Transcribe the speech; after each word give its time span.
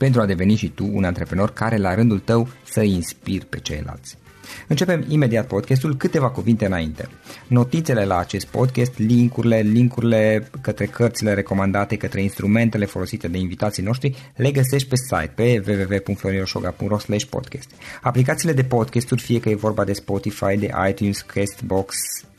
pentru 0.00 0.20
a 0.20 0.26
deveni 0.26 0.54
și 0.54 0.68
tu 0.68 0.90
un 0.92 1.04
antreprenor 1.04 1.52
care 1.52 1.76
la 1.76 1.94
rândul 1.94 2.18
tău 2.18 2.48
să 2.64 2.80
inspiri 2.80 3.44
pe 3.44 3.58
ceilalți. 3.58 4.18
Începem 4.68 5.04
imediat 5.08 5.46
podcastul, 5.46 5.96
câteva 5.96 6.30
cuvinte 6.30 6.66
înainte. 6.66 7.08
Notițele 7.46 8.04
la 8.04 8.18
acest 8.18 8.46
podcast, 8.46 8.98
linkurile, 8.98 9.60
linkurile 9.60 10.50
către 10.60 10.86
cărțile 10.86 11.34
recomandate, 11.34 11.96
către 11.96 12.22
instrumentele 12.22 12.84
folosite 12.84 13.28
de 13.28 13.38
invitații 13.38 13.82
noștri, 13.82 14.32
le 14.36 14.50
găsești 14.50 14.88
pe 14.88 14.96
site 14.96 15.32
pe 15.34 15.62
www.florinosoga.ro 15.66 16.96
podcast. 17.30 17.70
Aplicațiile 18.02 18.52
de 18.52 18.64
podcasturi, 18.64 19.22
fie 19.22 19.40
că 19.40 19.48
e 19.48 19.54
vorba 19.54 19.84
de 19.84 19.92
Spotify, 19.92 20.56
de 20.56 20.70
iTunes, 20.88 21.20
Castbox, 21.20 21.94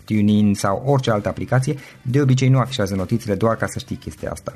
TuneIn 0.06 0.54
sau 0.54 0.84
orice 0.86 1.12
altă 1.12 1.28
aplicație, 1.30 1.76
de 2.02 2.22
obicei 2.22 2.50
nu 2.50 2.60
afișează 2.60 2.96
notițele 2.96 3.36
doar 3.36 3.56
ca 3.56 3.66
să 3.68 3.80
știi 3.80 3.96
chestia 3.96 4.32
asta. 4.32 4.56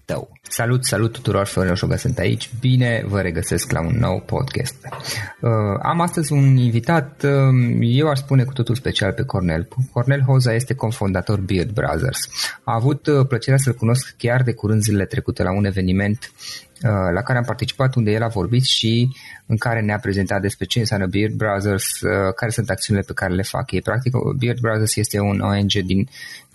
tău. 0.11 0.31
Salut, 0.41 0.85
salut 0.85 1.11
tuturor, 1.11 1.45
Florin 1.45 1.71
Oșogă 1.71 1.95
sunt 1.95 2.17
aici. 2.17 2.49
Bine 2.59 3.03
vă 3.05 3.21
regăsesc 3.21 3.71
la 3.71 3.81
un 3.81 3.95
nou 3.99 4.19
podcast. 4.19 4.75
Uh, 5.41 5.51
am 5.81 6.01
astăzi 6.01 6.33
un 6.33 6.57
invitat, 6.57 7.23
uh, 7.23 7.31
eu 7.79 8.07
aș 8.07 8.17
spune 8.17 8.43
cu 8.43 8.53
totul 8.53 8.75
special 8.75 9.11
pe 9.13 9.23
Cornel. 9.23 9.67
Cornel 9.91 10.21
Hoza 10.21 10.53
este 10.53 10.73
cofondator 10.73 11.39
Beard 11.39 11.69
Brothers. 11.69 12.29
A 12.63 12.73
avut 12.75 13.07
uh, 13.07 13.27
plăcerea 13.27 13.57
să-l 13.57 13.73
cunosc 13.73 14.15
chiar 14.17 14.43
de 14.43 14.53
curând 14.53 14.81
zilele 14.81 15.05
trecute 15.05 15.43
la 15.43 15.51
un 15.51 15.65
eveniment 15.65 16.31
uh, 16.83 16.89
la 17.13 17.21
care 17.21 17.37
am 17.37 17.43
participat, 17.43 17.95
unde 17.95 18.11
el 18.11 18.23
a 18.23 18.27
vorbit 18.27 18.63
și 18.63 19.15
în 19.45 19.57
care 19.57 19.81
ne-a 19.81 19.99
prezentat 19.99 20.41
despre 20.41 20.65
ce 20.65 20.79
înseamnă 20.79 21.07
Beard 21.07 21.33
Brothers, 21.33 22.01
uh, 22.01 22.33
care 22.35 22.51
sunt 22.51 22.69
acțiunile 22.69 23.05
pe 23.07 23.13
care 23.13 23.33
le 23.33 23.43
fac 23.43 23.71
ei. 23.71 23.81
Practic, 23.81 24.13
Beard 24.37 24.59
Brothers 24.59 24.95
este 24.95 25.19
un 25.19 25.39
ONG 25.39 25.71
din 25.71 26.07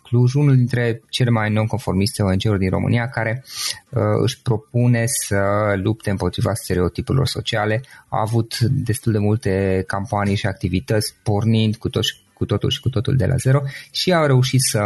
Cluj, 0.06 0.34
unul 0.34 0.56
dintre 0.56 1.03
cele 1.09 1.31
mai 1.31 1.50
non-conformiste 1.50 2.22
ONG-uri 2.22 2.59
din 2.59 2.71
România 2.71 3.09
care 3.09 3.44
uh, 3.91 4.03
își 4.22 4.43
propune 4.43 5.05
să 5.06 5.72
lupte 5.77 6.11
împotriva 6.11 6.55
stereotipurilor 6.55 7.27
sociale. 7.27 7.81
A 8.09 8.21
avut 8.21 8.59
destul 8.61 9.12
de 9.12 9.19
multe 9.19 9.84
campanii 9.87 10.37
și 10.37 10.47
activități 10.47 11.15
pornind 11.22 11.77
cu 11.77 11.89
toți 11.89 12.25
cu 12.36 12.44
totul 12.44 12.70
și 12.70 12.80
cu 12.80 12.88
totul 12.88 13.16
de 13.16 13.26
la 13.26 13.36
zero 13.36 13.62
și 13.91 14.12
au 14.12 14.26
reușit 14.26 14.60
să, 14.60 14.82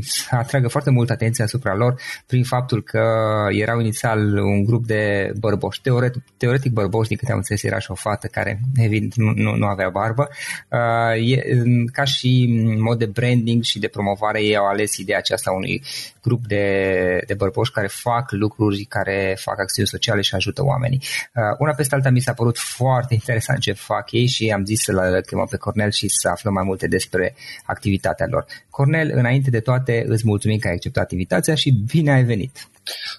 să 0.00 0.28
atragă 0.30 0.68
foarte 0.68 0.90
mult 0.90 1.10
atenția 1.10 1.44
asupra 1.44 1.74
lor 1.74 2.00
prin 2.26 2.44
faptul 2.44 2.82
că 2.82 3.02
erau 3.50 3.80
inițial 3.80 4.36
un 4.36 4.64
grup 4.64 4.86
de 4.86 5.32
bărboși, 5.38 5.80
teoretic, 5.80 6.22
teoretic 6.36 6.72
bărboși, 6.72 7.08
din 7.08 7.16
câte 7.16 7.30
am 7.30 7.36
înțeles, 7.36 7.62
era 7.62 7.78
și 7.78 7.90
o 7.90 7.94
fată 7.94 8.26
care 8.26 8.60
evident 8.76 9.14
nu, 9.14 9.32
nu, 9.34 9.56
nu 9.56 9.66
avea 9.66 9.88
barbă. 9.88 10.28
Uh, 10.68 11.30
e, 11.30 11.62
ca 11.92 12.04
și 12.04 12.46
mod 12.78 12.98
de 12.98 13.06
branding 13.06 13.62
și 13.62 13.78
de 13.78 13.88
promovare 13.88 14.42
ei 14.42 14.56
au 14.56 14.66
ales 14.66 14.96
ideea 14.96 15.18
aceasta 15.18 15.50
unui 15.50 15.82
grup 16.22 16.46
de, 16.46 17.22
de 17.26 17.34
bărboși 17.34 17.70
care 17.70 17.86
fac 17.86 18.30
lucruri, 18.30 18.84
care 18.84 19.36
fac 19.40 19.60
acțiuni 19.60 19.88
sociale 19.88 20.20
și 20.20 20.34
ajută 20.34 20.64
oamenii. 20.64 21.00
Uh, 21.34 21.42
una 21.58 21.72
peste 21.72 21.94
alta 21.94 22.10
mi 22.10 22.20
s-a 22.20 22.32
părut 22.32 22.58
foarte 22.58 23.14
interesant 23.14 23.58
ce 23.58 23.72
fac 23.72 24.12
ei 24.12 24.26
și 24.26 24.50
am 24.50 24.64
zis 24.64 24.82
să-l 24.82 25.22
chemăm 25.26 25.46
pe 25.50 25.56
Cornel 25.56 25.90
și 25.90 26.06
să 26.08 26.28
aflăm 26.28 26.47
mai 26.50 26.64
multe 26.64 26.86
despre 26.86 27.34
activitatea 27.64 28.26
lor. 28.30 28.44
Cornel, 28.70 29.10
înainte 29.14 29.50
de 29.50 29.60
toate, 29.60 30.04
îți 30.06 30.26
mulțumim 30.26 30.58
că 30.58 30.68
ai 30.68 30.74
acceptat 30.74 31.10
invitația 31.10 31.54
și 31.54 31.70
bine 31.92 32.12
ai 32.12 32.24
venit! 32.24 32.68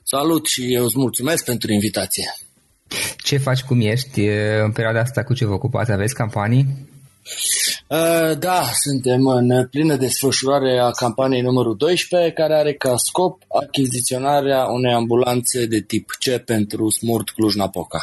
Salut 0.03 0.45
și 0.45 0.73
eu 0.73 0.83
îți 0.83 0.97
mulțumesc 0.97 1.45
pentru 1.45 1.71
invitație! 1.71 2.33
Ce 3.23 3.37
faci, 3.37 3.61
cum 3.61 3.81
ești 3.81 4.21
în 4.63 4.71
perioada 4.71 4.99
asta, 4.99 5.23
cu 5.23 5.33
ce 5.33 5.45
vă 5.45 5.53
ocupați? 5.53 5.91
Aveți 5.91 6.13
campanii? 6.13 6.87
Uh, 7.87 8.37
da, 8.39 8.69
suntem 8.73 9.27
în 9.27 9.67
plină 9.67 9.95
desfășurare 9.95 10.79
a 10.79 10.89
campaniei 10.89 11.41
numărul 11.41 11.75
12, 11.77 12.31
care 12.31 12.53
are 12.53 12.73
ca 12.73 12.93
scop 12.97 13.41
achiziționarea 13.63 14.65
unei 14.65 14.93
ambulanțe 14.93 15.65
de 15.65 15.81
tip 15.81 16.09
C 16.09 16.43
pentru 16.45 16.89
Smurt 16.89 17.29
Cluj-Napoca. 17.29 17.99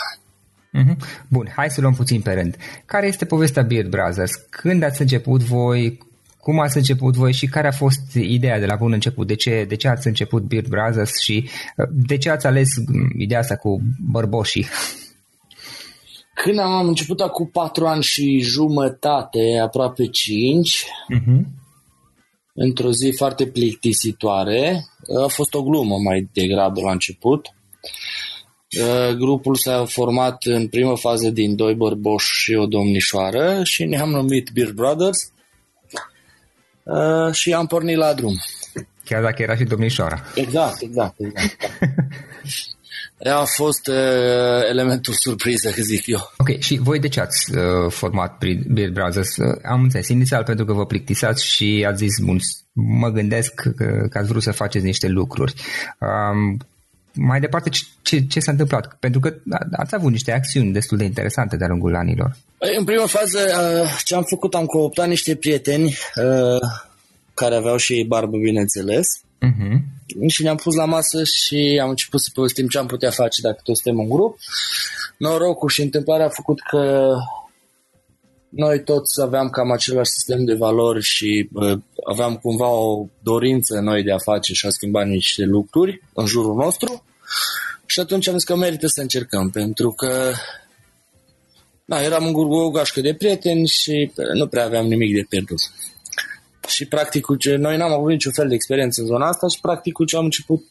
Mhm. 0.77 0.99
Bun, 1.29 1.53
hai 1.57 1.71
să 1.71 1.81
luăm 1.81 1.95
puțin 1.95 2.21
pe 2.21 2.33
rând. 2.33 2.57
Care 2.85 3.07
este 3.07 3.25
povestea 3.25 3.63
Beard 3.63 3.89
Brothers? 3.89 4.35
Când 4.35 4.83
ați 4.83 5.01
început 5.01 5.43
voi? 5.43 5.99
Cum 6.39 6.61
ați 6.61 6.77
început 6.77 7.15
voi 7.15 7.33
și 7.33 7.47
care 7.47 7.67
a 7.67 7.73
fost 7.73 8.15
ideea 8.15 8.59
de 8.59 8.67
la 8.67 8.77
bun 8.77 8.93
început? 8.93 9.27
De 9.27 9.35
ce, 9.35 9.65
de 9.69 9.75
ce 9.75 9.89
ați 9.89 10.07
început 10.07 10.43
Beard 10.43 10.67
Brothers 10.67 11.21
și 11.21 11.49
uh, 11.77 11.89
de 11.93 12.17
ce 12.17 12.31
ați 12.31 12.47
ales 12.47 12.69
ideea 13.19 13.41
asta 13.41 13.57
cu 13.57 13.81
bărboșii? 14.11 14.67
Când 16.35 16.59
am 16.59 16.89
început 16.89 17.21
acum 17.21 17.47
patru 17.47 17.87
ani 17.87 18.03
și 18.03 18.41
jumătate, 18.41 19.59
aproape 19.63 20.07
cinci, 20.07 20.85
uh-huh. 20.85 21.41
într-o 22.55 22.91
zi 22.91 23.13
foarte 23.17 23.47
plictisitoare, 23.47 24.85
a 25.25 25.27
fost 25.27 25.55
o 25.55 25.63
glumă 25.63 25.97
mai 26.05 26.29
degrabă 26.33 26.81
la 26.81 26.93
început. 26.93 27.47
Uh, 28.81 29.17
grupul 29.17 29.55
s-a 29.55 29.85
format 29.85 30.45
în 30.45 30.69
primă 30.69 30.97
fază 30.97 31.31
din 31.31 31.57
doi 31.57 31.75
bărboși 31.75 32.43
și 32.43 32.55
o 32.55 32.67
domnișoară 32.67 33.61
și 33.65 33.85
ne-am 33.85 34.11
numit 34.11 34.51
Beer 34.51 34.73
Brothers 34.73 35.33
uh, 36.83 37.33
și 37.33 37.53
am 37.53 37.67
pornit 37.67 37.97
la 37.97 38.15
drum. 38.15 38.35
Chiar 39.05 39.23
dacă 39.23 39.43
era 39.43 39.57
și 39.57 39.65
domnișoara. 39.65 40.23
Exact, 40.35 40.81
exact, 40.81 41.15
exact. 41.19 41.57
a 43.25 43.45
fost 43.45 43.87
uh, 43.87 44.69
elementul 44.71 45.15
surpriză, 45.15 45.71
zic 45.71 46.07
eu. 46.07 46.33
Ok, 46.37 46.61
și 46.61 46.79
voi 46.79 46.99
de 46.99 47.09
ce 47.09 47.21
ați 47.21 47.57
uh, 47.57 47.91
format 47.91 48.45
Beard 48.67 48.93
Brothers? 48.93 49.37
Uh, 49.37 49.59
am 49.65 49.83
înțeles, 49.83 50.09
inițial 50.09 50.45
pentru 50.45 50.65
că 50.65 50.73
vă 50.73 50.87
plictisați 50.87 51.47
și 51.47 51.85
ați 51.89 51.99
zis, 51.99 52.21
bun, 52.25 52.39
mă 52.73 53.09
gândesc 53.09 53.55
că, 53.55 54.07
că 54.11 54.19
ați 54.19 54.29
vrut 54.29 54.43
să 54.43 54.51
faceți 54.51 54.85
niște 54.85 55.09
lucruri. 55.09 55.55
Um, 56.01 56.57
mai 57.17 57.41
departe, 57.41 57.71
ce, 58.03 58.21
ce 58.27 58.41
s-a 58.41 58.51
întâmplat? 58.51 58.97
Pentru 59.01 59.21
că 59.21 59.35
ați 59.73 59.95
avut 59.95 60.11
niște 60.11 60.33
acțiuni 60.33 60.73
destul 60.73 60.99
de 60.99 61.05
interesante 61.05 61.57
de-a 61.57 61.69
lungul 61.69 61.97
anilor. 61.97 62.37
Păi, 62.59 62.77
în 62.79 62.85
prima 62.85 63.07
fază, 63.07 63.39
uh, 63.83 64.01
ce 64.05 64.15
am 64.15 64.25
făcut, 64.29 64.55
am 64.55 64.67
cooptat 64.67 65.09
niște 65.09 65.35
prieteni 65.35 65.85
uh, 66.15 66.61
care 67.35 67.55
aveau 67.55 67.77
și 67.77 67.93
ei 67.93 68.05
barbă, 68.05 68.37
bineînțeles. 68.37 69.07
Uh-huh. 69.21 69.77
Și 70.29 70.43
ne-am 70.43 70.57
pus 70.57 70.75
la 70.75 70.85
masă 70.85 71.25
și 71.25 71.81
am 71.83 71.89
început 71.89 72.21
să 72.23 72.31
povestim 72.35 72.67
ce 72.67 72.79
am 72.79 72.87
putea 72.87 73.11
face 73.11 73.41
dacă 73.43 73.61
toți 73.63 73.81
suntem 73.83 74.01
în 74.01 74.09
grup. 74.09 74.39
Norocul 75.17 75.69
și 75.69 75.83
întâmplarea 75.83 76.27
a 76.27 76.29
făcut 76.29 76.61
că 76.61 77.13
noi 78.57 78.83
toți 78.83 79.21
aveam 79.23 79.49
cam 79.49 79.71
același 79.71 80.11
sistem 80.11 80.45
de 80.45 80.55
valori 80.55 81.03
și 81.03 81.49
uh, 81.53 81.79
aveam 82.07 82.37
cumva 82.37 82.69
o 82.69 83.07
dorință 83.23 83.81
noi 83.81 84.03
de 84.03 84.13
a 84.13 84.19
face 84.19 84.53
și 84.53 84.67
a 84.67 84.71
schimba 84.71 85.05
niște 85.05 85.45
lucruri 85.45 86.03
în 86.15 86.27
jurul 86.27 86.55
nostru. 86.55 87.05
Și 87.87 88.01
atunci 88.01 88.29
am 88.29 88.35
zis 88.35 88.45
că 88.45 88.57
merită 88.57 88.87
să 88.87 89.01
încercăm, 89.01 89.51
pentru 89.51 89.91
că 89.91 90.33
da, 91.85 92.03
eram 92.03 92.27
în 92.27 92.33
grup 92.33 92.51
o 92.51 92.71
gașcă 92.71 93.01
de 93.01 93.15
prieteni 93.15 93.67
și 93.67 94.13
nu 94.35 94.47
prea 94.47 94.65
aveam 94.65 94.87
nimic 94.87 95.15
de 95.15 95.27
pierdut. 95.29 95.59
Și 96.69 96.87
practic, 96.87 97.27
ce, 97.39 97.57
noi 97.57 97.77
n-am 97.77 97.93
avut 97.93 98.11
niciun 98.11 98.33
fel 98.33 98.49
de 98.49 98.55
experiență 98.55 99.01
în 99.01 99.07
zona 99.07 99.27
asta 99.27 99.47
și 99.49 99.61
practic 99.61 99.95
ce 100.07 100.17
am 100.17 100.25
început, 100.25 100.65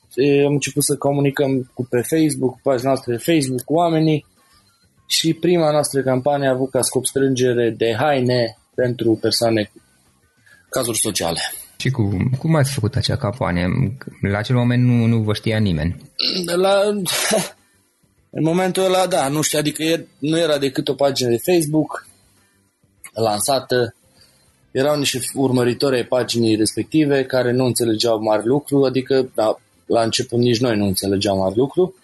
am 0.46 0.54
început 0.54 0.84
să 0.84 0.96
comunicăm 0.96 1.72
cu 1.74 1.88
pe 1.90 2.02
Facebook, 2.02 2.52
cu 2.52 2.60
pagina 2.64 2.90
noastră 2.90 3.12
de 3.12 3.32
Facebook, 3.32 3.62
cu 3.62 3.74
oamenii 3.74 4.26
și 5.06 5.34
prima 5.34 5.72
noastră 5.72 6.02
campanie 6.02 6.48
a 6.48 6.52
avut 6.52 6.70
ca 6.70 6.82
scop 6.82 7.06
strângere 7.06 7.70
de 7.78 7.96
haine 8.00 8.58
pentru 8.76 9.18
persoane 9.22 9.64
cu 9.74 9.82
cazuri 10.70 10.98
sociale. 10.98 11.40
Și 11.78 11.90
cum, 11.90 12.30
cum 12.38 12.56
ați 12.56 12.74
făcut 12.74 12.96
acea 12.96 13.16
campanie? 13.16 13.68
La 14.22 14.38
acel 14.38 14.56
moment 14.56 14.84
nu, 14.84 15.06
nu 15.06 15.18
vă 15.18 15.34
știa 15.34 15.58
nimeni. 15.58 15.96
La, 16.56 16.80
în 18.38 18.44
momentul 18.44 18.84
ăla, 18.84 19.08
da, 19.08 19.28
nu 19.28 19.42
știu, 19.42 19.60
adică 19.60 20.06
nu 20.20 20.38
era 20.38 20.58
decât 20.58 20.88
o 20.88 20.94
pagină 20.94 21.30
de 21.30 21.52
Facebook 21.52 22.08
lansată, 23.14 23.96
erau 24.72 24.98
niște 24.98 25.20
urmăritori 25.34 25.96
ai 25.96 26.04
paginii 26.04 26.56
respective 26.56 27.24
care 27.24 27.52
nu 27.52 27.66
înțelegeau 27.66 28.22
mari 28.22 28.46
lucru, 28.46 28.84
adică 28.84 29.32
da, 29.36 29.60
la 29.86 30.02
început 30.02 30.40
nici 30.40 30.60
noi 30.60 30.78
nu 30.78 30.86
înțelegeam 30.86 31.38
mari 31.38 31.58
lucru. 31.58 31.96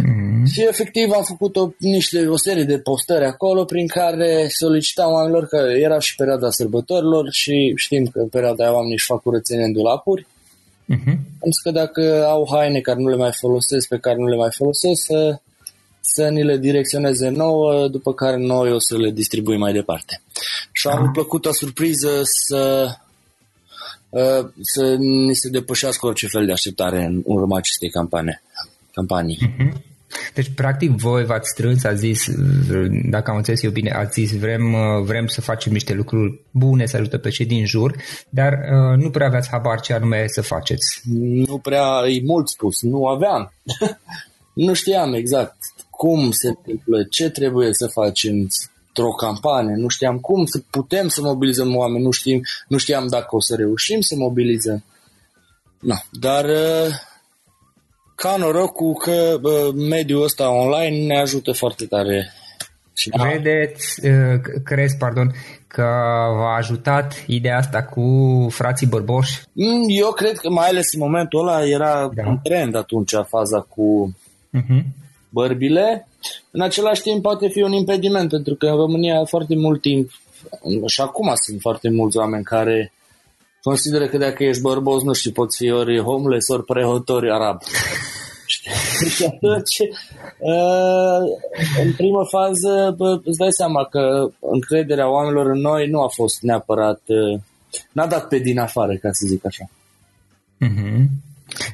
Mm-hmm. 0.00 0.27
Și 0.52 0.62
efectiv 0.68 1.10
am 1.10 1.22
făcut 1.22 1.56
o, 1.56 1.70
niște, 1.78 2.26
o 2.26 2.36
serie 2.36 2.64
de 2.64 2.78
postări 2.78 3.24
acolo 3.24 3.64
prin 3.64 3.86
care 3.86 4.46
solicitam 4.48 5.12
oamenilor 5.12 5.46
că 5.46 5.56
era 5.56 5.98
și 5.98 6.14
perioada 6.14 6.50
sărbătorilor 6.50 7.28
și 7.30 7.72
știm 7.76 8.06
că 8.06 8.18
în 8.18 8.28
perioada 8.28 8.64
aia 8.64 8.72
oamenii 8.72 8.94
își 8.94 9.06
fac 9.06 9.22
curățenie 9.22 9.64
în 9.64 9.72
dulapuri. 9.72 10.26
Mm-hmm. 10.92 11.14
Am 11.14 11.50
zis 11.50 11.58
că 11.62 11.70
dacă 11.70 12.26
au 12.26 12.48
haine 12.50 12.80
care 12.80 13.00
nu 13.00 13.08
le 13.08 13.16
mai 13.16 13.32
folosesc, 13.32 13.88
pe 13.88 13.98
care 13.98 14.16
nu 14.16 14.26
le 14.26 14.36
mai 14.36 14.50
folosesc, 14.52 15.04
să, 15.06 15.40
să 16.00 16.28
ni 16.28 16.44
le 16.44 16.58
direcționeze 16.58 17.28
nouă, 17.28 17.88
după 17.88 18.14
care 18.14 18.36
noi 18.36 18.72
o 18.72 18.78
să 18.78 18.96
le 18.96 19.10
distribuim 19.10 19.58
mai 19.58 19.72
departe. 19.72 20.22
Și 20.72 20.86
am 20.86 21.10
plăcut 21.12 21.46
o 21.46 21.52
surpriză 21.52 22.20
să 22.22 22.88
Uh, 24.10 24.48
să 24.60 24.94
ni 24.94 25.34
se 25.34 25.48
depășească 25.48 26.06
orice 26.06 26.26
fel 26.26 26.46
de 26.46 26.52
așteptare 26.52 27.04
în 27.04 27.22
urma 27.24 27.56
acestei 27.56 27.90
campane, 27.90 28.42
campanii. 28.92 29.38
Mm-hmm. 29.38 29.97
Deci, 30.34 30.50
practic, 30.54 30.90
voi 30.90 31.24
v-ați 31.24 31.50
strâns, 31.50 31.84
ați 31.84 31.98
zis, 31.98 32.26
dacă 33.10 33.30
am 33.30 33.36
înțeles 33.36 33.62
eu 33.62 33.70
bine, 33.70 33.90
ați 33.90 34.12
zis, 34.12 34.38
vrem, 34.38 34.72
uh, 34.72 35.04
vrem 35.04 35.26
să 35.26 35.40
facem 35.40 35.72
niște 35.72 35.94
lucruri 35.94 36.40
bune, 36.50 36.86
să 36.86 36.96
ajută 36.96 37.18
pe 37.18 37.28
cei 37.28 37.46
din 37.46 37.66
jur, 37.66 37.96
dar 38.28 38.52
uh, 38.52 39.02
nu 39.02 39.10
prea 39.10 39.26
aveați 39.26 39.48
habar 39.48 39.80
ce 39.80 39.92
anume 39.92 40.24
să 40.26 40.42
faceți. 40.42 41.00
Nu 41.46 41.58
prea, 41.58 42.02
e 42.06 42.22
mult 42.24 42.48
spus, 42.48 42.82
nu 42.82 43.06
aveam. 43.06 43.52
nu 44.66 44.72
știam 44.74 45.12
exact 45.12 45.56
cum 45.90 46.30
se 46.30 46.48
întâmplă, 46.48 47.04
ce 47.10 47.30
trebuie 47.30 47.72
să 47.72 47.86
facem, 47.86 48.48
într-o 48.86 49.10
campanie, 49.10 49.74
nu 49.74 49.88
știam 49.88 50.18
cum 50.18 50.44
să 50.44 50.62
putem 50.70 51.08
să 51.08 51.20
mobilizăm 51.22 51.76
oameni, 51.76 52.04
nu, 52.04 52.10
știm, 52.10 52.42
nu 52.68 52.76
știam 52.76 53.06
dacă 53.06 53.36
o 53.36 53.40
să 53.40 53.54
reușim 53.54 54.00
să 54.00 54.14
mobilizăm. 54.16 54.84
No, 55.80 55.94
dar 56.10 56.44
uh, 56.44 56.94
ca 58.22 58.36
norocul 58.36 58.94
că 58.94 59.38
mediul 59.74 60.22
ăsta 60.22 60.50
online 60.50 61.06
ne 61.06 61.20
ajută 61.20 61.52
foarte 61.52 61.84
tare. 61.86 62.32
Și 62.94 63.10
Vedeți, 63.32 64.06
uh, 64.06 64.40
crezi, 64.64 64.96
pardon, 64.96 65.30
că 65.66 65.86
v-a 66.38 66.54
ajutat 66.56 67.24
ideea 67.26 67.56
asta 67.56 67.82
cu 67.82 68.02
frații 68.50 68.86
bărboși? 68.86 69.42
Mm, 69.52 69.84
eu 69.88 70.10
cred 70.10 70.36
că 70.38 70.50
mai 70.50 70.68
ales 70.68 70.92
în 70.92 71.00
momentul 71.00 71.48
ăla 71.48 71.66
era 71.66 72.10
da. 72.14 72.28
un 72.28 72.38
trend 72.42 72.74
atunci 72.74 73.12
faza 73.28 73.60
cu 73.60 74.16
uh-huh. 74.56 74.82
bărbile 75.28 76.08
în 76.50 76.60
același 76.60 77.02
timp 77.02 77.22
poate 77.22 77.48
fi 77.48 77.62
un 77.62 77.72
impediment, 77.72 78.30
pentru 78.30 78.54
că 78.54 78.66
în 78.66 78.76
România 78.76 79.24
foarte 79.24 79.54
mult 79.56 79.80
timp, 79.80 80.10
și 80.86 81.00
acum 81.00 81.32
sunt 81.34 81.60
foarte 81.60 81.90
mulți 81.90 82.16
oameni 82.16 82.44
care 82.44 82.92
consideră 83.68 84.06
că 84.06 84.18
dacă 84.18 84.44
ești 84.44 84.62
bărbos, 84.62 85.02
nu 85.02 85.12
știu, 85.12 85.30
poți 85.30 85.56
fi 85.56 85.70
ori 85.70 86.00
homeless, 86.00 86.48
ori 86.48 86.64
preot, 86.64 87.08
ori 87.08 87.30
arab. 87.30 87.58
și 89.14 89.24
atunci, 89.24 89.78
uh, 90.38 91.20
în 91.84 91.92
primă 91.92 92.22
fază, 92.30 92.96
îți 93.24 93.38
dai 93.38 93.52
seama 93.60 93.84
că 93.84 94.30
încrederea 94.40 95.10
oamenilor 95.10 95.46
în 95.46 95.60
noi 95.60 95.88
nu 95.88 96.00
a 96.02 96.08
fost 96.08 96.36
neapărat, 96.40 97.00
uh, 97.06 97.40
n-a 97.92 98.06
dat 98.06 98.28
pe 98.28 98.38
din 98.38 98.58
afară, 98.58 98.94
ca 98.94 99.08
să 99.12 99.26
zic 99.26 99.46
așa. 99.46 99.70
Mm-hmm. 100.64 101.02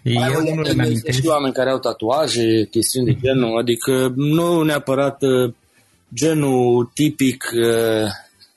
Eu 0.03 0.55
nu 0.55 0.63
le 0.63 0.83
amintesc. 0.83 1.21
Și 1.21 1.27
oameni 1.27 1.55
care 1.55 1.71
au 1.71 1.79
tatuaje, 1.79 2.67
chestiuni 2.71 3.07
de 3.07 3.17
genul, 3.21 3.59
adică 3.59 4.13
nu 4.17 4.63
neapărat 4.63 5.23
uh, 5.23 5.53
genul 6.15 6.91
tipic 6.95 7.45
uh, 7.55 8.09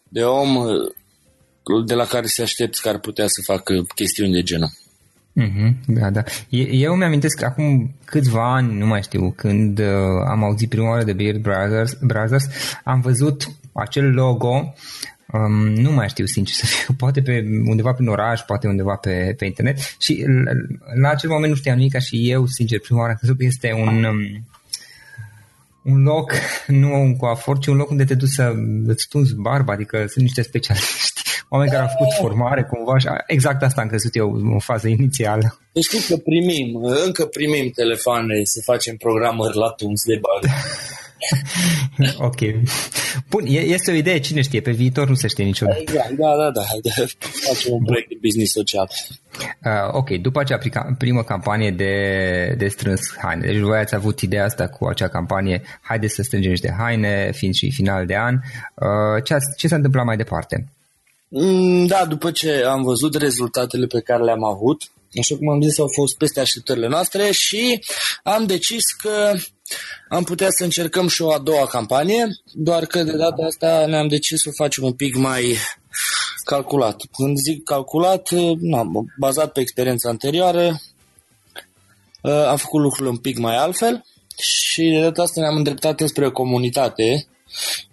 de 0.10 0.24
om 0.24 0.56
uh, 0.56 0.96
de 1.86 1.94
la 1.94 2.06
care 2.06 2.26
se 2.26 2.42
aștepți 2.42 2.82
că 2.82 2.90
ar 2.90 3.00
putea 3.00 3.28
să 3.28 3.42
facă 3.46 3.74
chestiuni 3.96 4.34
de 4.34 4.42
genul. 4.42 4.72
Mm-hmm, 5.42 5.74
da, 5.86 6.10
da. 6.10 6.24
Eu 6.72 6.96
mi-amintesc 6.96 7.44
acum 7.44 7.96
câțiva 8.06 8.54
ani, 8.54 8.78
nu 8.78 8.86
mai 8.86 9.02
știu, 9.02 9.32
când 9.32 9.80
uh, 9.80 9.86
am 10.30 10.44
auzit 10.44 10.70
prima 10.70 10.90
oară 10.90 11.04
de 11.04 11.14
Beard 11.14 11.42
Brothers, 11.42 11.94
Brothers, 12.02 12.46
am 12.84 13.02
văzut 13.02 13.48
acel 13.74 14.12
logo 14.12 14.74
Um, 15.34 15.74
nu 15.74 15.92
mai 15.92 16.10
știu 16.10 16.26
sincer 16.26 16.56
să 16.56 16.66
fiu, 16.66 16.94
poate 17.04 17.22
pe 17.22 17.46
undeva 17.66 17.94
prin 17.94 18.08
oraș, 18.08 18.42
poate 18.42 18.68
undeva 18.68 18.96
pe, 18.96 19.34
pe 19.38 19.46
internet 19.46 19.96
și 20.00 20.26
la, 20.28 20.52
la 21.02 21.10
acel 21.10 21.30
moment 21.30 21.50
nu 21.50 21.58
știam 21.58 21.78
nimic 21.78 21.92
ca 21.92 22.00
și 22.00 22.30
eu, 22.30 22.46
sincer, 22.46 22.80
prima 22.80 23.00
oară 23.00 23.12
am 23.12 23.18
crezut 23.18 23.38
că 23.38 23.44
este 23.44 23.74
un, 23.74 24.04
um, 24.04 24.48
un 25.84 26.02
loc, 26.02 26.32
nu 26.68 27.02
un 27.02 27.16
coafor, 27.16 27.60
ci 27.60 27.68
un 27.68 27.76
loc 27.76 27.90
unde 27.90 28.04
te 28.04 28.14
duci 28.14 28.30
să 28.30 28.54
îți 28.86 29.08
tunzi 29.08 29.36
barba, 29.36 29.74
adică 29.74 30.06
sunt 30.08 30.24
niște 30.24 30.42
specialiști, 30.42 31.17
oameni 31.50 31.72
care 31.72 31.82
au 31.82 31.90
făcut 31.98 32.14
formare 32.20 32.64
cumva 32.64 32.98
și 32.98 33.08
exact 33.28 33.64
asta 33.64 33.82
am 33.82 33.88
crezut 33.88 34.16
eu 34.16 34.32
în 34.34 34.60
fază 34.60 34.88
inițială. 34.88 35.60
Deci 35.72 35.84
știi 35.84 36.16
că 36.16 36.18
primim, 36.18 36.76
încă 37.06 37.26
primim 37.26 37.70
telefoane 37.70 38.42
să 38.44 38.60
facem 38.64 38.96
programări 38.96 39.58
la 39.58 39.70
tuns 39.70 40.04
de 40.04 40.20
bani. 40.26 40.54
ok. 42.30 42.40
Bun, 43.30 43.46
este 43.48 43.92
o 43.92 43.94
idee, 43.94 44.20
cine 44.20 44.42
știe, 44.42 44.62
pe 44.62 44.72
viitor 44.72 45.08
nu 45.08 45.16
se 45.16 45.28
știe 45.28 45.44
niciodată. 45.44 45.80
Exact, 45.80 46.12
da, 46.12 46.36
da, 46.38 46.52
da. 46.52 46.62
Facem 47.48 47.74
un 47.74 47.84
proiect 47.84 48.10
de 48.10 48.18
business 48.22 48.52
social. 48.52 48.90
Uh, 49.40 49.94
ok, 49.94 50.10
după 50.10 50.40
acea 50.40 50.58
primă 50.98 51.24
campanie 51.24 51.72
de, 51.72 52.56
de 52.58 52.68
strâns 52.68 53.02
haine, 53.22 53.46
deci 53.46 53.58
voi 53.58 53.78
ați 53.78 53.96
avut 53.96 54.20
ideea 54.20 54.44
asta 54.44 54.68
cu 54.68 54.86
acea 54.86 55.08
campanie, 55.08 55.62
haide 55.82 56.08
să 56.08 56.22
strângem 56.22 56.52
niște 56.52 56.76
haine, 56.78 57.32
fiind 57.34 57.54
și 57.54 57.72
final 57.72 58.06
de 58.06 58.16
an. 58.16 58.34
Uh, 58.34 59.24
ce, 59.24 59.36
ce 59.58 59.68
s-a 59.68 59.76
întâmplat 59.76 60.06
mai 60.06 60.18
departe? 60.18 60.68
Mm, 61.30 61.86
da, 61.86 62.06
după 62.06 62.32
ce 62.32 62.64
am 62.64 62.84
văzut 62.84 63.16
rezultatele 63.16 63.86
pe 63.86 64.02
care 64.02 64.24
le-am 64.24 64.44
avut, 64.44 64.82
așa 65.20 65.36
cum 65.38 65.50
am 65.50 65.62
zis, 65.62 65.80
au 65.80 65.88
fost 65.96 66.18
peste 66.18 66.40
așteptările 66.40 66.88
noastre 66.88 67.32
și 67.32 67.84
am 68.24 68.46
decis 68.46 68.84
că 69.02 69.34
am 70.10 70.24
putea 70.24 70.48
să 70.50 70.64
încercăm 70.64 71.08
și 71.08 71.22
o 71.22 71.32
a 71.32 71.40
doua 71.40 71.66
campanie, 71.66 72.28
doar 72.54 72.86
că 72.86 73.04
de 73.04 73.18
data 73.18 73.44
asta 73.44 73.86
ne-am 73.86 74.08
decis 74.08 74.42
să 74.42 74.50
o 74.50 74.64
facem 74.64 74.84
un 74.84 74.94
pic 74.94 75.16
mai 75.16 75.58
calculat. 76.44 77.02
Când 77.18 77.38
zic 77.38 77.64
calculat, 77.64 78.30
na, 78.60 78.84
bazat 79.20 79.52
pe 79.52 79.60
experiența 79.60 80.10
anterioară, 80.10 80.82
ă, 82.24 82.48
am 82.48 82.58
făcut 82.58 82.82
lucrurile 82.82 83.10
un 83.10 83.18
pic 83.18 83.38
mai 83.38 83.56
altfel 83.56 84.06
și 84.38 84.82
de 84.82 85.00
data 85.00 85.22
asta 85.22 85.42
ne-am 85.42 85.56
îndreptat 85.56 86.02
spre 86.06 86.26
o 86.26 86.32
comunitate. 86.32 87.28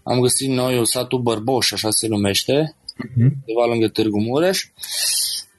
Am 0.02 0.20
găsit 0.20 0.48
noi 0.48 0.78
o 0.78 0.84
satul 0.84 1.20
Bărboș, 1.20 1.72
așa 1.72 1.90
se 1.90 2.06
numește, 2.06 2.76
uh-huh. 2.96 3.30
undeva 3.46 3.64
lângă 3.68 3.88
Târgu 3.88 4.20
Mureș. 4.20 4.58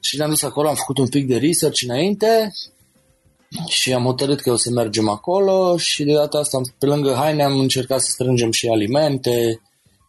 Și 0.00 0.16
ne-am 0.16 0.28
dus 0.28 0.42
acolo, 0.42 0.68
am 0.68 0.74
făcut 0.74 0.98
un 0.98 1.08
pic 1.08 1.26
de 1.26 1.36
research 1.36 1.82
înainte 1.82 2.52
și 3.68 3.92
am 3.92 4.04
hotărât 4.04 4.40
că 4.40 4.50
o 4.50 4.56
să 4.56 4.70
mergem 4.70 5.08
acolo 5.08 5.76
și 5.76 6.04
de 6.04 6.12
data 6.12 6.38
asta, 6.38 6.60
pe 6.78 6.86
lângă 6.86 7.14
haine, 7.14 7.42
am 7.42 7.58
încercat 7.58 8.00
să 8.00 8.10
strângem 8.10 8.50
și 8.50 8.68
alimente, 8.68 9.60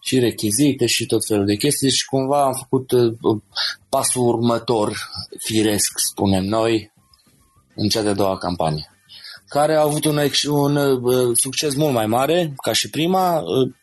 și 0.08 0.20
rechizite 0.20 0.86
și 0.86 1.06
tot 1.06 1.26
felul 1.26 1.46
de 1.46 1.56
chestii 1.56 1.92
și 1.92 2.06
cumva 2.06 2.44
am 2.44 2.54
făcut 2.54 2.92
uh, 2.92 3.14
pasul 3.90 4.28
următor, 4.28 4.98
firesc, 5.40 5.92
spunem 6.10 6.44
noi, 6.44 6.92
în 7.76 7.88
cea 7.88 8.02
de-a 8.02 8.14
doua 8.14 8.38
campanie, 8.38 8.90
care 9.48 9.76
a 9.76 9.82
avut 9.82 10.06
un, 10.06 10.20
un 10.48 10.76
uh, 10.76 11.32
succes 11.34 11.76
mult 11.76 11.94
mai 11.94 12.06
mare 12.06 12.54
ca 12.64 12.74
și 12.74 12.90
prima. 12.90 13.40
Uh, 13.40 13.74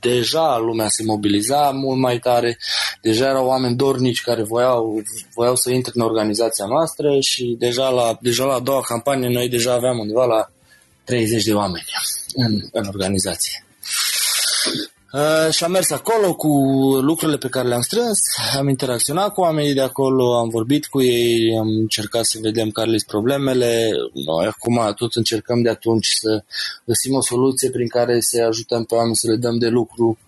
deja 0.00 0.58
lumea 0.58 0.88
se 0.88 1.02
mobiliza 1.04 1.70
mult 1.70 1.98
mai 1.98 2.18
tare, 2.18 2.58
deja 3.02 3.28
erau 3.28 3.46
oameni 3.46 3.76
dornici 3.76 4.20
care 4.20 4.42
voiau, 4.42 5.02
voiau 5.34 5.56
să 5.56 5.70
intre 5.70 5.92
în 5.94 6.02
organizația 6.02 6.64
noastră 6.66 7.20
și 7.20 7.56
deja 7.58 7.88
la, 7.88 8.18
deja 8.20 8.44
la 8.44 8.54
a 8.54 8.60
doua 8.60 8.80
campanie 8.80 9.28
noi 9.28 9.48
deja 9.48 9.72
aveam 9.72 9.98
undeva 9.98 10.24
la 10.24 10.50
30 11.04 11.44
de 11.44 11.54
oameni 11.54 11.84
în, 12.34 12.60
în 12.72 12.86
organizație. 12.86 13.66
Uh, 15.12 15.52
și 15.52 15.64
am 15.64 15.70
mers 15.70 15.90
acolo 15.90 16.34
cu 16.34 16.48
lucrurile 17.00 17.38
pe 17.38 17.48
care 17.48 17.68
le-am 17.68 17.80
strâns, 17.80 18.18
am 18.56 18.68
interacționat 18.68 19.32
cu 19.32 19.40
oamenii 19.40 19.74
de 19.74 19.80
acolo, 19.80 20.38
am 20.38 20.48
vorbit 20.48 20.86
cu 20.86 21.02
ei, 21.02 21.58
am 21.58 21.68
încercat 21.68 22.24
să 22.24 22.38
vedem 22.42 22.70
care 22.70 22.88
sunt 22.88 23.02
problemele. 23.06 23.90
Noi 24.12 24.46
acum 24.46 24.92
tot 24.96 25.14
încercăm 25.14 25.62
de 25.62 25.68
atunci 25.68 26.08
să 26.08 26.44
găsim 26.84 27.14
o 27.14 27.22
soluție 27.22 27.70
prin 27.70 27.88
care 27.88 28.20
să 28.20 28.44
ajutăm 28.48 28.84
pe 28.84 28.94
oameni 28.94 29.16
să 29.16 29.30
le 29.30 29.36
dăm 29.36 29.58
de 29.58 29.68
lucru 29.68 30.18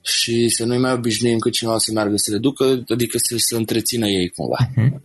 și 0.00 0.48
să 0.48 0.64
nu-i 0.64 0.78
mai 0.78 0.92
obișnuim 0.92 1.38
că 1.38 1.50
cineva 1.50 1.78
să 1.78 1.90
meargă 1.92 2.16
să 2.16 2.30
le 2.30 2.38
ducă, 2.38 2.84
adică 2.88 3.18
să 3.18 3.34
se 3.38 3.56
întrețină 3.56 4.06
ei 4.06 4.28
cumva. 4.28 4.56
Uh-huh. 4.70 5.00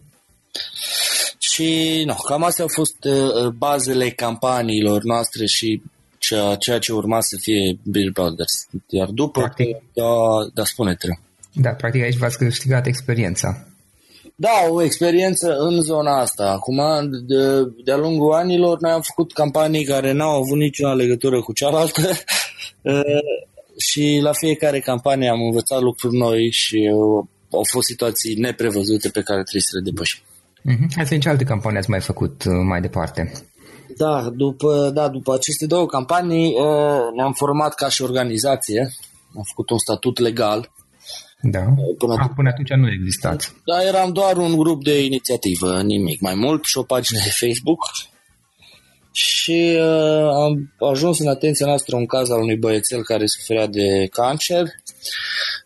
Și 1.37 2.03
no, 2.05 2.13
cam 2.13 2.43
astea 2.43 2.63
au 2.63 2.69
fost 2.73 3.03
uh, 3.03 3.47
bazele 3.47 4.09
campaniilor 4.09 5.03
noastre 5.03 5.45
și 5.45 5.81
ceea, 6.29 6.55
ceea 6.55 6.79
ce 6.79 6.93
urma 6.93 7.21
să 7.21 7.37
fie 7.41 7.79
Bill 7.83 8.11
Brothers. 8.11 8.67
Iar 8.87 9.07
după, 9.07 9.39
practic, 9.39 9.77
da, 9.93 10.03
da, 10.53 10.63
spune-te. 10.63 11.07
Da, 11.53 11.69
practic 11.69 12.01
aici 12.01 12.17
v-ați 12.17 12.37
câștigat 12.37 12.85
experiența. 12.85 13.67
Da, 14.35 14.49
o 14.69 14.83
experiență 14.83 15.55
în 15.57 15.81
zona 15.81 16.19
asta. 16.19 16.49
Acum, 16.51 17.09
de, 17.27 17.71
de-a 17.83 17.97
lungul 17.97 18.33
anilor, 18.33 18.79
noi 18.79 18.91
am 18.91 19.01
făcut 19.01 19.33
campanii 19.33 19.83
care 19.83 20.11
n-au 20.11 20.41
avut 20.41 20.57
nicio 20.57 20.93
legătură 20.93 21.41
cu 21.41 21.53
cealaltă 21.53 22.01
și 23.87 24.19
la 24.21 24.31
fiecare 24.33 24.79
campanie 24.79 25.29
am 25.29 25.41
învățat 25.41 25.81
lucruri 25.81 26.17
noi 26.17 26.51
și 26.51 26.89
au 27.51 27.63
fost 27.71 27.87
situații 27.87 28.35
neprevăzute 28.35 29.09
pe 29.09 29.21
care 29.21 29.41
trebuie 29.41 29.61
să 29.61 29.77
le 29.77 29.89
depășim. 29.89 30.19
Mm-hmm. 30.59 30.95
Hai 30.95 31.05
să 31.05 31.17
ce 31.17 31.29
alte 31.29 31.43
campanii 31.43 31.77
ați 31.77 31.89
mai 31.89 32.01
făcut 32.01 32.43
uh, 32.43 32.53
mai 32.67 32.81
departe? 32.81 33.31
Da, 33.99 34.29
după, 34.29 34.91
da, 34.93 35.07
după 35.07 35.33
aceste 35.33 35.65
două 35.65 35.85
campanii 35.85 36.47
uh, 36.47 37.01
ne-am 37.15 37.33
format 37.33 37.73
ca 37.73 37.89
și 37.89 38.01
organizație, 38.01 38.89
am 39.35 39.43
făcut 39.47 39.69
un 39.69 39.77
statut 39.77 40.19
legal. 40.19 40.71
Da, 41.41 41.59
uh, 41.59 41.95
până, 41.97 42.15
ah, 42.19 42.29
până 42.35 42.49
atunci 42.49 42.69
nu 42.69 42.91
existați. 42.91 43.53
Da, 43.65 43.83
eram 43.83 44.11
doar 44.11 44.37
un 44.37 44.57
grup 44.57 44.83
de 44.83 45.03
inițiativă, 45.03 45.81
nimic 45.81 46.21
mai 46.21 46.35
mult, 46.35 46.65
și 46.65 46.77
o 46.77 46.83
pagină 46.83 47.19
de 47.23 47.45
Facebook. 47.45 47.79
Și 49.11 49.77
uh, 49.77 50.29
am 50.43 50.73
ajuns 50.91 51.19
în 51.19 51.27
atenția 51.27 51.65
noastră 51.65 51.95
un 51.95 52.05
caz 52.05 52.29
al 52.29 52.41
unui 52.41 52.57
băiețel 52.57 53.03
care 53.03 53.25
suferea 53.25 53.67
de 53.67 54.07
cancer 54.11 54.65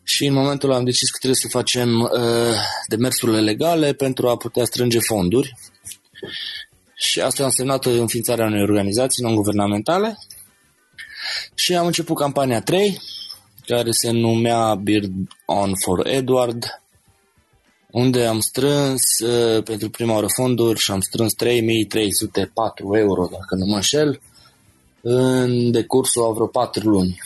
și 0.03 0.25
în 0.25 0.33
momentul 0.33 0.71
am 0.71 0.83
decis 0.83 1.09
că 1.09 1.17
trebuie 1.17 1.39
să 1.39 1.47
facem 1.57 1.99
uh, 1.99 2.55
demersurile 2.87 3.39
legale 3.39 3.93
pentru 3.93 4.27
a 4.29 4.37
putea 4.37 4.65
strânge 4.65 4.99
fonduri 4.99 5.55
și 7.03 7.19
asta 7.21 7.43
a 7.43 7.45
însemnat 7.45 7.85
înființarea 7.85 8.45
unei 8.45 8.61
organizații 8.61 9.23
non-guvernamentale. 9.23 10.17
Și 11.55 11.75
am 11.75 11.85
început 11.85 12.17
campania 12.17 12.61
3, 12.61 12.99
care 13.65 13.91
se 13.91 14.11
numea 14.11 14.75
Beard 14.75 15.11
On 15.45 15.71
for 15.75 16.07
Edward, 16.07 16.63
unde 17.91 18.25
am 18.25 18.39
strâns 18.39 19.01
uh, 19.19 19.63
pentru 19.63 19.89
prima 19.89 20.13
oară 20.13 20.27
fonduri 20.35 20.79
și 20.79 20.91
am 20.91 21.01
strâns 21.01 21.33
3304 21.33 22.97
euro, 22.97 23.27
dacă 23.31 23.55
nu 23.55 23.65
mă 23.65 23.75
înșel, 23.75 24.21
în 25.01 25.71
decursul 25.71 26.23
a 26.23 26.31
vreo 26.31 26.47
4 26.47 26.89
luni. 26.89 27.17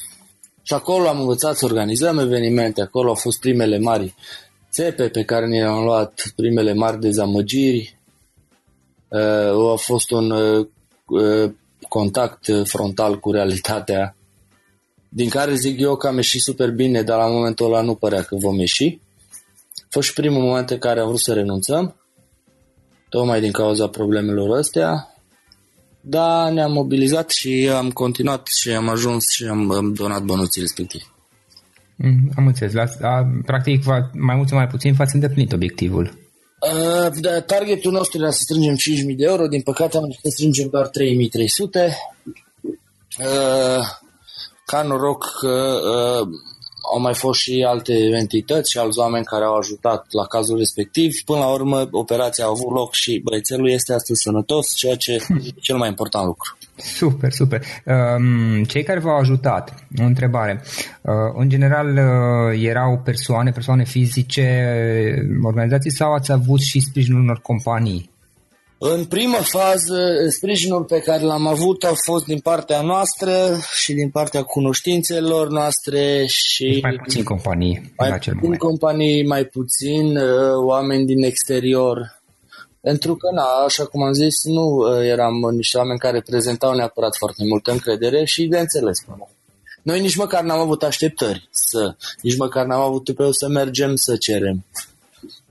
Și 0.62 0.74
acolo 0.74 1.08
am 1.08 1.20
învățat 1.20 1.58
să 1.58 1.66
organizăm 1.66 2.20
evenimente, 2.20 2.82
acolo 2.82 3.08
au 3.08 3.16
fost 3.16 3.40
primele 3.40 3.80
mari 3.80 4.16
țepe 4.72 5.10
pe 5.10 5.24
care 5.24 5.48
ne 5.48 5.60
le-am 5.60 5.84
luat, 5.84 6.34
primele 6.36 6.74
mari 6.74 7.00
dezamăgiri, 7.00 7.97
Uh, 7.97 7.97
a 9.74 9.76
fost 9.76 10.12
un 10.12 10.32
uh, 10.32 10.68
uh, 11.06 11.52
contact 11.88 12.46
frontal 12.64 13.20
cu 13.20 13.32
realitatea 13.32 14.16
din 15.10 15.30
care 15.30 15.56
zic 15.56 15.80
eu 15.80 15.96
că 15.96 16.08
am 16.08 16.16
ieșit 16.16 16.42
super 16.42 16.72
bine, 16.72 17.02
dar 17.02 17.18
la 17.18 17.28
momentul 17.28 17.66
ăla 17.66 17.82
nu 17.82 17.96
părea 17.96 18.22
că 18.22 18.36
vom 18.36 18.60
ieși. 18.60 19.00
A 19.76 19.88
fost 19.90 20.08
și 20.08 20.14
primul 20.14 20.42
moment 20.42 20.70
în 20.70 20.78
care 20.78 21.00
am 21.00 21.08
vrut 21.08 21.20
să 21.20 21.34
renunțăm, 21.34 21.96
tocmai 23.10 23.40
din 23.42 23.52
cauza 23.52 23.88
problemelor 23.88 24.58
astea, 24.58 25.16
dar 26.02 26.52
ne-am 26.52 26.72
mobilizat 26.72 27.30
și 27.30 27.70
am 27.74 27.92
continuat 27.92 28.48
și 28.48 28.70
am 28.70 28.90
ajuns 28.90 29.24
și 29.30 29.44
am, 29.44 29.72
am 29.72 29.94
donat 29.94 30.24
bănuții 30.24 30.62
respectiv. 30.62 31.02
Mm, 31.96 32.32
am 32.36 32.48
înțeles. 32.48 32.74
La, 32.74 32.84
la, 33.00 33.28
practic, 33.46 33.86
mai 34.14 34.36
mult 34.36 34.48
sau 34.48 34.58
mai 34.58 34.68
puțin 34.68 34.94
v-ați 34.94 35.16
îndeplinit 35.16 35.52
obiectivul. 35.52 36.27
Uh, 36.60 37.10
da, 37.20 37.42
targetul 37.42 37.92
nostru 37.92 38.22
era 38.22 38.32
să 38.32 38.40
strângem 38.42 38.76
5.000 39.10 39.16
de 39.16 39.26
euro, 39.26 39.48
din 39.48 39.62
păcate 39.62 39.98
am 39.98 40.04
încercat 40.04 40.32
să 40.32 40.38
strângem 40.38 40.68
doar 40.70 40.88
3.300. 40.88 40.92
Uh, 43.20 43.86
ca 44.66 44.82
noroc 44.82 45.26
că 45.40 45.80
uh, 45.84 46.28
au 46.94 47.00
mai 47.00 47.14
fost 47.14 47.40
și 47.40 47.66
alte 47.68 47.94
entități 47.94 48.72
și 48.72 48.78
alți 48.78 49.00
oameni 49.00 49.26
care 49.26 49.44
au 49.44 49.56
ajutat 49.56 50.06
la 50.10 50.26
cazul 50.26 50.58
respectiv. 50.58 51.16
Până 51.26 51.40
la 51.40 51.52
urmă, 51.52 51.88
operația 51.92 52.46
a 52.46 52.48
avut 52.48 52.72
loc 52.72 52.94
și 52.94 53.22
băiețelul 53.24 53.70
este 53.70 53.94
astăzi 53.94 54.22
sănătos, 54.22 54.76
ceea 54.76 54.96
ce 54.96 55.12
e 55.12 55.20
cel 55.62 55.78
mai 55.78 55.88
important 55.88 56.26
lucru. 56.26 56.58
Super, 56.78 57.32
super. 57.32 57.62
Um, 57.86 58.64
cei 58.64 58.84
care 58.84 59.00
v-au 59.00 59.18
ajutat, 59.18 59.74
o 60.00 60.04
întrebare. 60.04 60.64
Uh, 61.02 61.14
în 61.36 61.50
general 61.50 61.88
uh, 61.88 62.64
erau 62.64 63.02
persoane, 63.04 63.52
persoane 63.52 63.84
fizice, 63.84 64.48
organizații 65.44 65.92
sau 65.92 66.14
ați 66.14 66.32
avut 66.32 66.60
și 66.60 66.80
sprijinul 66.80 67.22
unor 67.22 67.40
companii? 67.42 68.16
În 68.80 69.06
primă 69.06 69.38
fază, 69.38 70.28
sprijinul 70.30 70.84
pe 70.84 71.00
care 71.00 71.24
l-am 71.24 71.48
avut 71.48 71.84
a 71.84 71.92
fost 72.06 72.26
din 72.26 72.40
partea 72.40 72.82
noastră 72.82 73.32
și 73.76 73.94
din 73.94 74.10
partea 74.10 74.42
cunoștințelor 74.44 75.50
noastre 75.50 76.26
și... 76.26 76.64
Deci 76.64 76.82
mai 76.82 77.00
puțin 77.04 77.24
companii 77.24 77.94
mai 77.98 78.10
la 78.10 78.18
cel 78.18 78.34
puțin 78.34 78.50
moment. 78.50 78.62
companii, 78.62 79.26
mai 79.26 79.46
puțin 79.46 80.18
uh, 80.18 80.66
oameni 80.66 81.06
din 81.06 81.24
exterior. 81.24 82.17
Pentru 82.82 83.16
că, 83.16 83.32
na, 83.32 83.44
așa 83.66 83.86
cum 83.86 84.02
am 84.04 84.14
zis, 84.14 84.44
nu 84.44 84.66
uh, 84.66 85.06
eram 85.06 85.34
niște 85.56 85.78
oameni 85.78 86.00
care 86.00 86.22
prezentau 86.22 86.76
neapărat 86.76 87.16
foarte 87.16 87.44
multă 87.48 87.72
încredere 87.72 88.26
și 88.26 88.48
de 88.48 88.60
înțeles. 88.60 89.06
Noi 89.82 90.02
nici 90.02 90.16
măcar 90.16 90.44
n-am 90.44 90.60
avut 90.60 90.84
așteptări 90.84 91.48
să, 91.52 91.96
nici 92.22 92.38
măcar 92.38 92.66
n-am 92.66 92.82
avut 92.82 93.04
tupeu 93.04 93.32
să 93.32 93.48
mergem 93.48 93.96
să 93.96 94.16
cerem. 94.16 94.66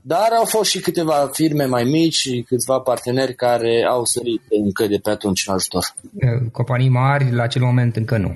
Dar 0.01 0.31
au 0.37 0.45
fost 0.45 0.69
și 0.69 0.79
câteva 0.79 1.29
firme 1.33 1.65
mai 1.65 1.83
mici 1.83 2.13
și 2.13 2.45
câțiva 2.47 2.79
parteneri 2.79 3.35
care 3.35 3.85
au 3.89 4.05
sărit 4.05 4.41
încă 4.49 4.87
de 4.87 4.97
pe 4.97 5.09
atunci 5.09 5.43
în 5.47 5.53
ajutor. 5.53 5.93
Companii 6.51 6.89
mari 6.89 7.31
la 7.31 7.43
acel 7.43 7.61
moment 7.61 7.95
încă 7.95 8.17
nu. 8.17 8.35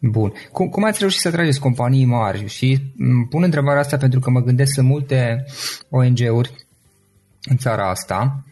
Bun. 0.00 0.32
Cum, 0.52 0.68
cum 0.68 0.84
ați 0.84 0.98
reușit 0.98 1.20
să 1.20 1.28
atrageți 1.28 1.60
companii 1.60 2.04
mari? 2.04 2.46
Și 2.46 2.78
pun 3.30 3.42
întrebarea 3.42 3.80
asta 3.80 3.96
pentru 3.96 4.20
că 4.20 4.30
mă 4.30 4.40
gândesc 4.40 4.74
să 4.74 4.82
multe 4.82 5.44
ONG-uri 5.90 6.54
în 7.50 7.56
țara 7.56 7.88
asta. 7.88 8.44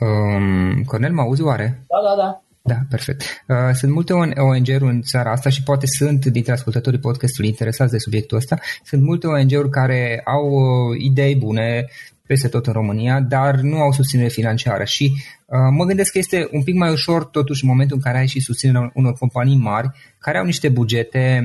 Um, 0.00 0.82
Cornel, 0.82 1.12
mă 1.12 1.20
auzi 1.20 1.42
oare? 1.42 1.84
Da, 1.88 1.96
da, 2.08 2.22
da. 2.22 2.42
Da, 2.62 2.78
perfect. 2.88 3.44
Uh, 3.48 3.56
sunt 3.72 3.92
multe 3.92 4.12
ONG-uri 4.12 4.84
în 4.84 5.02
țara 5.02 5.30
asta 5.30 5.50
și 5.50 5.62
poate 5.62 5.86
sunt 5.86 6.26
dintre 6.26 6.52
ascultătorii 6.52 6.98
podcastului 6.98 7.48
interesați 7.48 7.92
de 7.92 7.98
subiectul 7.98 8.36
ăsta. 8.36 8.58
Sunt 8.84 9.02
multe 9.02 9.26
ONG-uri 9.26 9.70
care 9.70 10.22
au 10.24 10.50
uh, 10.50 10.96
idei 10.98 11.36
bune 11.36 11.86
peste 12.26 12.48
tot 12.48 12.66
în 12.66 12.72
România, 12.72 13.20
dar 13.20 13.54
nu 13.54 13.80
au 13.80 13.92
susținere 13.92 14.28
financiară 14.28 14.84
și 14.84 15.12
uh, 15.46 15.58
mă 15.70 15.84
gândesc 15.84 16.12
că 16.12 16.18
este 16.18 16.48
un 16.52 16.62
pic 16.62 16.74
mai 16.74 16.90
ușor 16.90 17.24
totuși 17.24 17.64
în 17.64 17.70
momentul 17.70 17.96
în 17.96 18.02
care 18.02 18.18
ai 18.18 18.26
și 18.26 18.40
susținerea 18.40 18.90
unor 18.94 19.12
companii 19.12 19.56
mari 19.56 19.90
care 20.18 20.38
au 20.38 20.44
niște 20.44 20.68
bugete 20.68 21.44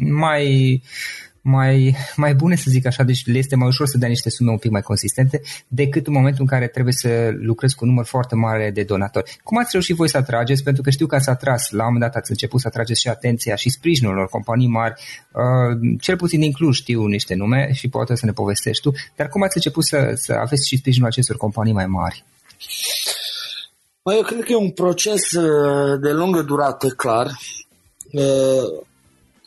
mai 0.00 0.82
mai, 1.42 1.96
mai 2.16 2.34
bune, 2.34 2.56
să 2.56 2.64
zic 2.68 2.86
așa, 2.86 3.02
deci 3.02 3.26
le 3.26 3.38
este 3.38 3.56
mai 3.56 3.68
ușor 3.68 3.86
să 3.86 3.98
dea 3.98 4.08
niște 4.08 4.30
sume 4.30 4.50
un 4.50 4.58
pic 4.58 4.70
mai 4.70 4.82
consistente 4.82 5.40
decât 5.68 6.06
în 6.06 6.12
momentul 6.12 6.40
în 6.40 6.46
care 6.46 6.66
trebuie 6.66 6.92
să 6.92 7.30
lucrezi 7.32 7.74
cu 7.74 7.84
un 7.84 7.90
număr 7.90 8.04
foarte 8.04 8.34
mare 8.34 8.70
de 8.70 8.82
donatori. 8.82 9.38
Cum 9.42 9.58
ați 9.58 9.68
reușit 9.72 9.96
voi 9.96 10.08
să 10.08 10.16
atrageți? 10.16 10.62
Pentru 10.62 10.82
că 10.82 10.90
știu 10.90 11.06
că 11.06 11.14
ați 11.14 11.28
atras, 11.28 11.70
la 11.70 11.86
un 11.86 11.92
moment 11.92 12.12
dat 12.12 12.20
ați 12.20 12.30
început 12.30 12.60
să 12.60 12.66
atrageți 12.66 13.00
și 13.00 13.08
atenția 13.08 13.54
și 13.54 13.70
sprijinul 13.70 14.12
unor 14.12 14.28
companii 14.28 14.68
mari, 14.68 14.94
uh, 15.32 15.96
cel 16.00 16.16
puțin 16.16 16.40
din 16.40 16.52
Cluj 16.52 16.76
știu 16.76 17.06
niște 17.06 17.34
nume 17.34 17.72
și 17.72 17.88
poate 17.88 18.14
să 18.14 18.26
ne 18.26 18.32
povestești 18.32 18.82
tu, 18.82 18.92
dar 19.16 19.28
cum 19.28 19.42
ați 19.42 19.56
început 19.56 19.84
să, 19.84 20.12
să 20.14 20.32
aveți 20.32 20.68
și 20.68 20.76
sprijinul 20.76 21.08
acestor 21.08 21.36
companii 21.36 21.72
mai 21.72 21.86
mari? 21.86 22.24
Bă, 24.02 24.14
eu 24.14 24.22
cred 24.22 24.42
că 24.44 24.52
e 24.52 24.56
un 24.56 24.70
proces 24.70 25.30
uh, 25.30 26.00
de 26.00 26.10
lungă 26.10 26.42
durată, 26.42 26.88
clar. 26.88 27.26
Uh, 28.12 28.86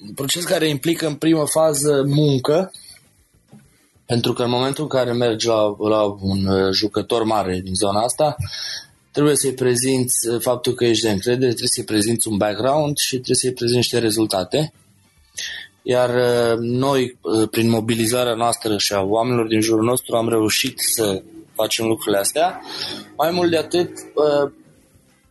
un 0.01 0.13
proces 0.13 0.43
care 0.43 0.67
implică 0.67 1.07
în 1.07 1.15
primă 1.15 1.45
fază 1.45 2.03
muncă, 2.07 2.71
pentru 4.05 4.33
că 4.33 4.43
în 4.43 4.49
momentul 4.49 4.83
în 4.83 4.89
care 4.89 5.11
mergi 5.11 5.47
la, 5.47 5.75
la 5.79 6.01
un 6.03 6.45
uh, 6.45 6.71
jucător 6.71 7.23
mare 7.23 7.59
din 7.63 7.73
zona 7.73 8.01
asta, 8.01 8.35
trebuie 9.11 9.35
să-i 9.35 9.53
prezinți 9.53 10.27
uh, 10.27 10.41
faptul 10.41 10.73
că 10.73 10.85
ești 10.85 11.03
de 11.03 11.11
încredere, 11.11 11.47
trebuie 11.47 11.67
să-i 11.67 11.83
prezinți 11.83 12.27
un 12.27 12.37
background 12.37 12.97
și 12.97 13.13
trebuie 13.13 13.35
să-i 13.35 13.53
prezinți 13.53 13.77
niște 13.77 13.99
rezultate. 13.99 14.73
Iar 15.81 16.09
uh, 16.09 16.57
noi, 16.59 17.17
prin 17.51 17.69
mobilizarea 17.69 18.33
noastră 18.33 18.77
și 18.77 18.93
a 18.93 19.01
oamenilor 19.01 19.47
din 19.47 19.61
jurul 19.61 19.83
nostru, 19.83 20.15
am 20.15 20.29
reușit 20.29 20.79
să 20.79 21.21
facem 21.53 21.85
lucrurile 21.85 22.17
astea. 22.17 22.61
Mai 23.17 23.31
mult 23.31 23.49
de 23.49 23.57
atât, 23.57 23.91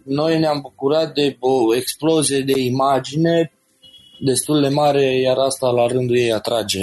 noi 0.03 0.39
ne-am 0.39 0.61
bucurat 0.61 1.15
de 1.15 1.37
o 1.39 1.75
explozie 1.75 2.41
de 2.41 2.61
imagine 2.61 3.53
destul 4.25 4.61
de 4.61 4.69
mare, 4.69 5.21
iar 5.21 5.37
asta 5.37 5.71
la 5.71 5.87
rândul 5.87 6.17
ei 6.17 6.33
atrage 6.33 6.81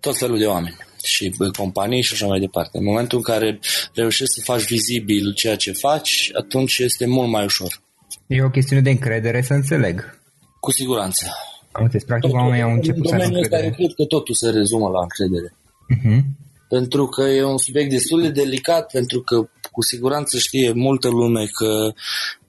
tot 0.00 0.16
felul 0.16 0.38
de 0.38 0.46
oameni 0.46 0.76
și 1.02 1.34
companii 1.56 2.02
și 2.02 2.12
așa 2.12 2.26
mai 2.26 2.40
departe. 2.40 2.78
În 2.78 2.84
momentul 2.84 3.18
în 3.18 3.24
care 3.24 3.58
reușești 3.94 4.34
să 4.34 4.40
faci 4.44 4.66
vizibil 4.66 5.34
ceea 5.34 5.56
ce 5.56 5.72
faci, 5.72 6.30
atunci 6.38 6.78
este 6.78 7.06
mult 7.06 7.30
mai 7.30 7.44
ușor. 7.44 7.82
E 8.26 8.42
o 8.42 8.50
chestiune 8.50 8.82
de 8.82 8.90
încredere, 8.90 9.42
să 9.42 9.52
înțeleg. 9.52 10.18
Cu 10.60 10.70
siguranță. 10.70 11.26
Am 11.72 11.82
înțeles, 11.82 12.04
practic 12.04 12.32
oamenii 12.32 12.62
au 12.62 12.72
început 12.72 13.08
să 13.08 13.14
aibă 13.14 13.24
încredere. 13.24 13.66
În 13.66 13.72
cred 13.72 13.92
că 13.96 14.04
totul 14.04 14.34
se 14.34 14.50
rezumă 14.50 14.88
la 14.88 15.00
încredere. 15.00 15.54
Uh-huh. 15.94 16.20
Pentru 16.68 17.06
că 17.06 17.22
e 17.22 17.44
un 17.44 17.58
subiect 17.58 17.90
destul 17.90 18.20
de 18.22 18.30
delicat, 18.30 18.90
pentru 18.92 19.20
că 19.20 19.48
cu 19.70 19.82
siguranță 19.82 20.38
știe 20.38 20.72
multă 20.72 21.08
lume 21.08 21.46
că 21.46 21.92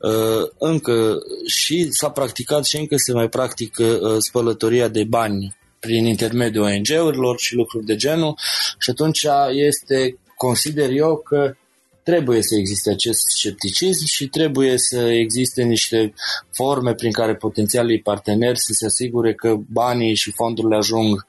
uh, 0.07 0.49
încă 0.57 1.17
și 1.45 1.87
s-a 1.89 2.09
practicat 2.09 2.65
și 2.65 2.77
încă 2.77 2.95
se 2.97 3.13
mai 3.13 3.29
practică 3.29 3.83
uh, 3.83 4.15
spălătoria 4.17 4.87
de 4.87 5.03
bani 5.03 5.55
prin 5.79 6.05
intermediul 6.05 6.63
ONG-urilor 6.63 7.39
și 7.39 7.55
lucruri 7.55 7.85
de 7.85 7.95
genul. 7.95 8.37
Și 8.79 8.89
atunci 8.89 9.25
este, 9.49 10.17
consider 10.35 10.89
eu 10.89 11.17
că 11.17 11.55
trebuie 12.03 12.41
să 12.41 12.55
existe 12.55 12.89
acest 12.89 13.19
scepticism 13.37 14.05
și 14.05 14.27
trebuie 14.27 14.77
să 14.77 14.97
existe 14.97 15.63
niște 15.63 16.13
forme 16.51 16.93
prin 16.93 17.11
care 17.11 17.35
potențialii 17.35 18.01
parteneri 18.01 18.59
să 18.59 18.73
se 18.73 18.85
asigure 18.85 19.33
că 19.33 19.55
banii 19.67 20.15
și 20.15 20.31
fondurile 20.31 20.75
ajung 20.75 21.25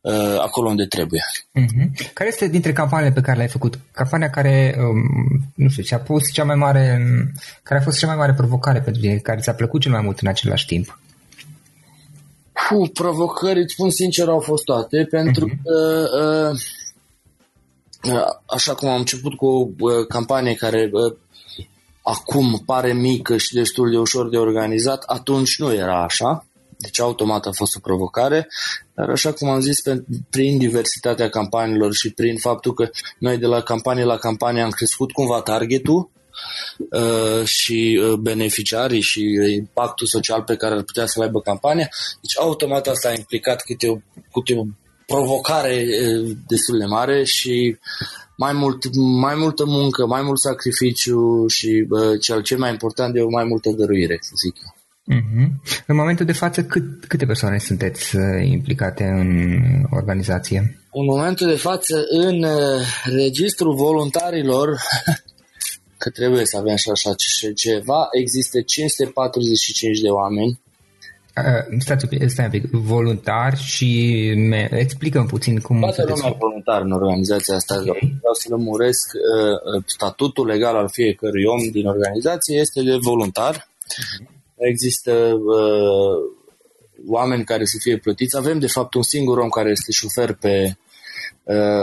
uh, 0.00 0.38
acolo 0.40 0.68
unde 0.68 0.86
trebuie. 0.86 1.20
Uh-huh. 1.60 2.12
Care 2.12 2.28
este 2.28 2.48
dintre 2.48 2.72
campaniile 2.72 3.12
pe 3.12 3.20
care 3.20 3.36
le-ai 3.36 3.48
făcut? 3.48 3.78
Campania 3.92 4.30
care, 4.30 4.76
um, 4.78 5.52
nu 5.54 5.68
știu, 5.68 5.82
ți-a 5.82 5.98
pus 5.98 6.32
cea 6.32 6.44
mai 6.44 6.56
mare, 6.56 7.02
care 7.62 7.80
a 7.80 7.82
fost 7.82 7.98
cea 7.98 8.06
mai 8.06 8.16
mare 8.16 8.34
provocare 8.34 8.80
pentru 8.80 9.02
tine, 9.02 9.16
care 9.16 9.40
ți-a 9.40 9.54
plăcut 9.54 9.80
cel 9.80 9.92
mai 9.92 10.00
mult 10.00 10.18
în 10.18 10.28
același 10.28 10.66
timp? 10.66 10.98
Puh, 12.68 12.90
provocări, 12.92 13.60
îți 13.60 13.72
spun 13.72 13.90
sincer, 13.90 14.28
au 14.28 14.40
fost 14.40 14.64
toate, 14.64 15.06
pentru 15.10 15.48
uh-huh. 15.48 15.62
că 15.62 16.06
uh, 16.50 16.60
așa 18.46 18.74
cum 18.74 18.88
am 18.88 18.98
început 18.98 19.34
cu 19.34 19.46
o 19.46 20.04
campanie 20.08 20.54
care 20.54 20.90
acum 22.02 22.62
pare 22.66 22.92
mică 22.92 23.36
și 23.36 23.54
destul 23.54 23.90
de 23.90 23.98
ușor 23.98 24.28
de 24.28 24.36
organizat, 24.36 25.02
atunci 25.06 25.58
nu 25.58 25.72
era 25.72 26.02
așa. 26.02 26.46
Deci 26.78 27.00
automat 27.00 27.46
a 27.46 27.50
fost 27.52 27.76
o 27.76 27.80
provocare, 27.80 28.48
dar 28.94 29.08
așa 29.08 29.32
cum 29.32 29.48
am 29.48 29.60
zis, 29.60 29.82
prin 30.30 30.58
diversitatea 30.58 31.28
campaniilor 31.28 31.94
și 31.94 32.12
prin 32.12 32.36
faptul 32.36 32.74
că 32.74 32.88
noi 33.18 33.38
de 33.38 33.46
la 33.46 33.60
campanie 33.60 34.04
la 34.04 34.16
campanie 34.16 34.62
am 34.62 34.70
crescut 34.70 35.12
cumva 35.12 35.40
targetul 35.40 36.10
uh, 36.90 37.44
și 37.44 38.00
uh, 38.02 38.12
beneficiarii 38.12 39.00
și 39.00 39.22
impactul 39.54 40.06
social 40.06 40.42
pe 40.42 40.56
care 40.56 40.74
ar 40.74 40.82
putea 40.82 41.06
să-l 41.06 41.22
aibă 41.22 41.40
campania, 41.40 41.88
deci 42.20 42.38
automat 42.38 42.86
asta 42.86 43.08
a 43.08 43.14
implicat 43.14 43.62
câte 43.62 43.88
o, 43.88 43.96
câte 44.32 44.54
o 44.54 44.64
provocare 45.06 45.84
destul 46.46 46.78
de 46.78 46.84
mare 46.84 47.24
și 47.24 47.76
mai, 48.36 48.52
mult, 48.52 48.94
mai 49.20 49.34
multă 49.34 49.64
muncă, 49.66 50.06
mai 50.06 50.22
mult 50.22 50.38
sacrificiu 50.38 51.46
și 51.46 51.84
bă, 51.88 52.16
cel, 52.16 52.42
cel 52.42 52.58
mai 52.58 52.70
important 52.70 53.16
e 53.16 53.20
o 53.20 53.30
mai 53.30 53.44
multă 53.44 53.70
dăruire, 53.70 54.18
să 54.20 54.32
zic 54.44 54.56
eu. 54.62 54.74
Uh-huh. 55.16 55.48
În 55.86 55.96
momentul 55.96 56.26
de 56.26 56.32
față, 56.32 56.64
cât, 56.64 57.04
câte 57.04 57.26
persoane 57.26 57.58
sunteți 57.58 58.16
implicate 58.42 59.04
în 59.04 59.30
organizație? 59.90 60.78
În 60.92 61.04
momentul 61.04 61.46
de 61.46 61.56
față, 61.56 62.04
în 62.08 62.46
registrul 63.04 63.74
voluntarilor, 63.74 64.80
că 66.02 66.10
trebuie 66.10 66.46
să 66.46 66.56
avem 66.56 66.76
și 66.76 66.90
așa 66.90 67.14
ceva, 67.54 68.08
există 68.10 68.60
545 68.60 70.00
de 70.00 70.08
oameni 70.08 70.62
Uh, 70.63 70.63
stați, 71.78 72.06
stai 72.26 72.44
un 72.44 72.50
pic, 72.50 72.70
voluntar 72.70 73.56
și 73.56 74.32
me, 74.36 74.68
explică 74.72 75.24
puțin 75.28 75.60
cum 75.60 75.80
Toată 75.80 76.04
lumea 76.08 76.30
e 76.30 76.36
voluntar 76.38 76.82
în 76.82 76.90
organizația 76.90 77.54
asta. 77.54 77.74
Okay. 77.74 78.16
Vreau 78.18 78.34
să 78.34 78.46
lămuresc 78.50 79.12
uh, 79.12 79.82
statutul 79.86 80.46
legal 80.46 80.76
al 80.76 80.88
fiecărui 80.88 81.44
om 81.44 81.70
din 81.70 81.86
organizație 81.86 82.58
este 82.58 82.82
de 82.82 82.96
voluntar. 83.00 83.54
Uh-huh. 83.56 84.32
Există 84.56 85.12
uh, 85.12 86.16
oameni 87.06 87.44
care 87.44 87.64
să 87.64 87.76
fie 87.80 87.96
plătiți. 87.96 88.36
Avem, 88.36 88.58
de 88.58 88.66
fapt, 88.66 88.94
un 88.94 89.02
singur 89.02 89.38
om 89.38 89.48
care 89.48 89.70
este 89.70 89.92
șofer 89.92 90.32
pe 90.32 90.62
uh, 90.64 90.83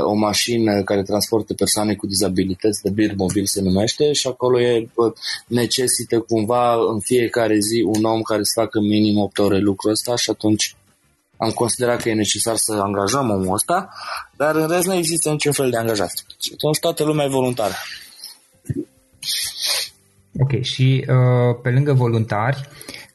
o 0.03 0.13
mașină 0.13 0.83
care 0.83 1.03
transportă 1.03 1.53
persoane 1.53 1.95
cu 1.95 2.07
dizabilități, 2.07 2.81
de 2.81 2.89
bir 2.89 3.13
mobil 3.15 3.45
se 3.45 3.61
numește, 3.61 4.13
și 4.13 4.27
acolo 4.27 4.61
e, 4.61 4.89
uh, 4.93 5.13
necesită 5.47 6.19
cumva 6.19 6.73
în 6.93 6.99
fiecare 6.99 7.57
zi 7.59 7.81
un 7.81 8.03
om 8.03 8.21
care 8.21 8.43
să 8.43 8.59
facă 8.61 8.79
minim 8.79 9.17
8 9.17 9.39
ore 9.39 9.57
lucrul 9.57 9.91
ăsta 9.91 10.15
și 10.15 10.29
atunci 10.29 10.75
am 11.37 11.49
considerat 11.49 12.01
că 12.01 12.09
e 12.09 12.13
necesar 12.13 12.55
să 12.55 12.73
angajăm 12.73 13.29
omul 13.29 13.53
ăsta, 13.53 13.89
dar 14.35 14.55
în 14.55 14.67
rest 14.67 14.85
nu 14.85 14.93
există 14.93 15.29
niciun 15.29 15.51
fel 15.51 15.69
de 15.69 15.77
angajat. 15.77 16.11
Și 16.39 16.51
atunci 16.53 16.79
toată 16.79 17.03
lumea 17.03 17.25
e 17.25 17.29
voluntară. 17.29 17.73
Ok, 20.39 20.61
și 20.61 21.05
uh, 21.07 21.59
pe 21.61 21.69
lângă 21.69 21.93
voluntari, 21.93 22.69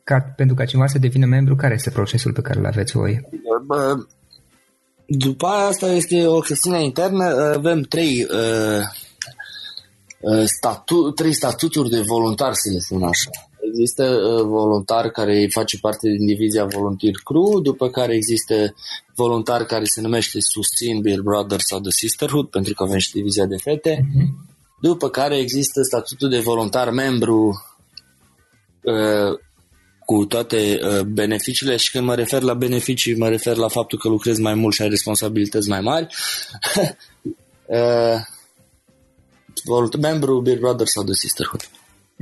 ca, 0.04 0.32
pentru 0.36 0.54
ca 0.54 0.64
cineva 0.64 0.86
să 0.86 0.98
devină 0.98 1.26
membru, 1.26 1.56
care 1.56 1.74
este 1.74 1.90
procesul 1.90 2.32
pe 2.32 2.40
care 2.40 2.58
îl 2.58 2.66
aveți 2.66 2.92
voi? 2.92 3.28
Bă, 3.66 3.94
după 5.06 5.46
asta 5.46 5.86
este 5.86 6.26
o 6.26 6.38
chestiune 6.38 6.84
internă. 6.84 7.24
Avem 7.56 7.80
trei, 7.82 8.26
uh, 8.30 8.82
uh, 10.20 10.44
statu- 10.44 11.10
trei 11.10 11.32
statuturi 11.32 11.88
de 11.88 12.00
voluntar, 12.00 12.52
să 12.54 12.70
le 12.72 12.78
spun 12.78 13.02
așa. 13.02 13.30
Există 13.60 14.04
uh, 14.04 14.42
voluntar 14.42 15.08
care 15.08 15.46
face 15.50 15.78
parte 15.80 16.08
din 16.08 16.26
divizia 16.26 16.64
Volunteer 16.64 17.14
Crew, 17.24 17.60
după 17.60 17.88
care 17.88 18.14
există 18.14 18.74
voluntar 19.14 19.64
care 19.64 19.84
se 19.84 20.00
numește 20.00 20.38
Susțin 20.40 21.00
Beer 21.00 21.20
Brothers 21.20 21.64
sau 21.66 21.80
The 21.80 21.90
Sisterhood, 21.90 22.46
pentru 22.46 22.74
că 22.74 22.82
avem 22.82 22.98
și 22.98 23.12
divizia 23.12 23.46
de 23.46 23.56
fete. 23.56 23.94
Uh-huh. 23.94 24.54
După 24.80 25.08
care 25.08 25.36
există 25.36 25.82
statutul 25.82 26.28
de 26.28 26.38
voluntar 26.38 26.90
membru 26.90 27.64
uh, 28.82 29.38
cu 30.06 30.24
toate 30.24 30.78
uh, 30.82 31.00
beneficiile 31.00 31.76
și 31.76 31.90
când 31.90 32.04
mă 32.04 32.14
refer 32.14 32.42
la 32.42 32.54
beneficii, 32.54 33.16
mă 33.16 33.28
refer 33.28 33.56
la 33.56 33.68
faptul 33.68 33.98
că 33.98 34.08
lucrezi 34.08 34.40
mai 34.40 34.54
mult 34.54 34.74
și 34.74 34.82
ai 34.82 34.88
responsabilități 34.88 35.68
mai 35.68 35.80
mari. 35.80 36.06
uh, 37.66 38.20
membru 40.00 40.40
Beer 40.40 40.58
Brothers 40.58 40.92
sau 40.92 41.02
The 41.02 41.12
Sisterhood. 41.12 41.68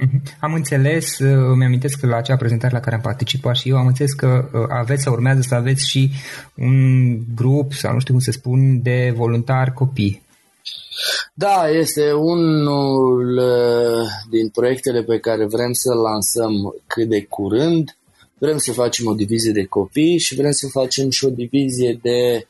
Uh-huh. 0.03 0.39
Am 0.41 0.55
înțeles, 0.55 1.19
uh, 1.19 1.47
îmi 1.53 1.65
amintesc 1.65 2.01
că 2.01 2.07
la 2.07 2.17
acea 2.17 2.37
prezentare 2.37 2.75
la 2.75 2.81
care 2.81 2.95
am 2.95 3.01
participat 3.01 3.57
și 3.57 3.69
eu, 3.69 3.77
am 3.77 3.87
înțeles 3.87 4.13
că 4.13 4.49
uh, 4.53 4.65
aveți 4.69 5.03
sau 5.03 5.13
urmează 5.13 5.41
să 5.41 5.55
aveți 5.55 5.89
și 5.89 6.11
un 6.55 7.19
grup, 7.35 7.73
sau 7.73 7.93
nu 7.93 8.01
știu 8.01 8.13
cum 8.13 8.23
să 8.23 8.31
spun, 8.31 8.83
de 8.83 9.13
voluntari 9.17 9.73
copii. 9.73 10.23
Da, 11.35 11.69
este 11.69 12.13
unul 12.13 13.39
uh, 13.39 14.07
din 14.31 14.49
proiectele 14.49 15.03
pe 15.03 15.19
care 15.19 15.47
vrem 15.47 15.73
să 15.73 15.95
lansăm 15.95 16.75
cât 16.87 17.09
de 17.09 17.25
curând. 17.25 17.97
Vrem 18.39 18.59
să 18.59 18.73
facem 18.73 19.07
o 19.07 19.15
divizie 19.15 19.53
de 19.53 19.65
copii 19.65 20.19
și 20.19 20.35
vrem 20.35 20.53
să 20.53 20.67
facem 20.73 21.11
și 21.11 21.25
o 21.25 21.31
divizie 21.31 21.99
de 22.03 22.47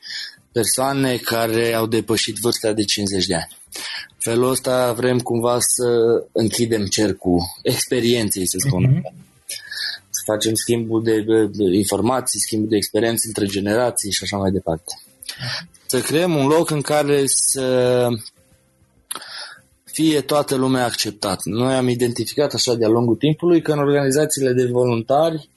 persoane 0.52 1.16
care 1.16 1.72
au 1.72 1.86
depășit 1.86 2.36
vârsta 2.36 2.72
de 2.72 2.84
50 2.84 3.26
de 3.26 3.34
ani. 3.34 3.48
Felul 4.18 4.50
ăsta 4.50 4.92
vrem 4.92 5.18
cumva 5.18 5.56
să 5.60 5.88
închidem 6.32 6.86
cercul 6.86 7.38
experienței, 7.62 8.46
să 8.46 8.56
spun. 8.66 8.88
Mm-hmm. 8.88 9.22
Să 10.10 10.22
facem 10.24 10.54
schimbul 10.54 11.02
de, 11.02 11.20
de 11.22 11.76
informații, 11.76 12.40
schimbul 12.40 12.68
de 12.68 12.76
experiențe 12.76 13.24
între 13.26 13.46
generații 13.46 14.12
și 14.12 14.22
așa 14.22 14.36
mai 14.36 14.50
departe. 14.50 14.92
Să 15.86 16.00
creăm 16.00 16.34
un 16.34 16.46
loc 16.46 16.70
în 16.70 16.80
care 16.80 17.22
să 17.26 18.08
fie 19.84 20.20
toată 20.20 20.54
lumea 20.54 20.84
acceptat. 20.84 21.40
Noi 21.44 21.74
am 21.74 21.88
identificat 21.88 22.52
așa 22.52 22.74
de-a 22.74 22.88
lungul 22.88 23.16
timpului 23.16 23.62
că 23.62 23.72
în 23.72 23.78
organizațiile 23.78 24.52
de 24.52 24.66
voluntari 24.66 25.48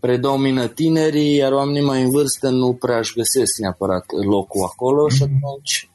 predomină 0.00 0.66
tinerii, 0.68 1.34
iar 1.34 1.52
oamenii 1.52 1.82
mai 1.82 2.02
în 2.02 2.10
vârstă 2.10 2.48
nu 2.48 2.72
prea 2.72 2.98
își 2.98 3.14
găsesc 3.14 3.58
neapărat 3.58 4.04
locul 4.24 4.64
acolo 4.64 5.06
mm-hmm. 5.06 5.16
și 5.16 5.22
mhm. 5.22 5.46
atunci, 5.46 5.90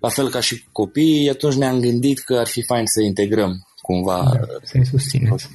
la 0.00 0.08
fel 0.08 0.28
ca 0.28 0.40
și 0.40 0.64
copiii, 0.72 1.30
atunci 1.30 1.54
ne-am 1.54 1.80
gândit 1.80 2.18
că 2.18 2.34
ar 2.34 2.46
fi 2.46 2.62
fain 2.62 2.86
să 2.86 3.00
integrăm 3.02 3.66
cumva. 3.82 4.30
Da, 4.32 4.40
să-i 4.62 4.86
susțineți. 4.86 5.48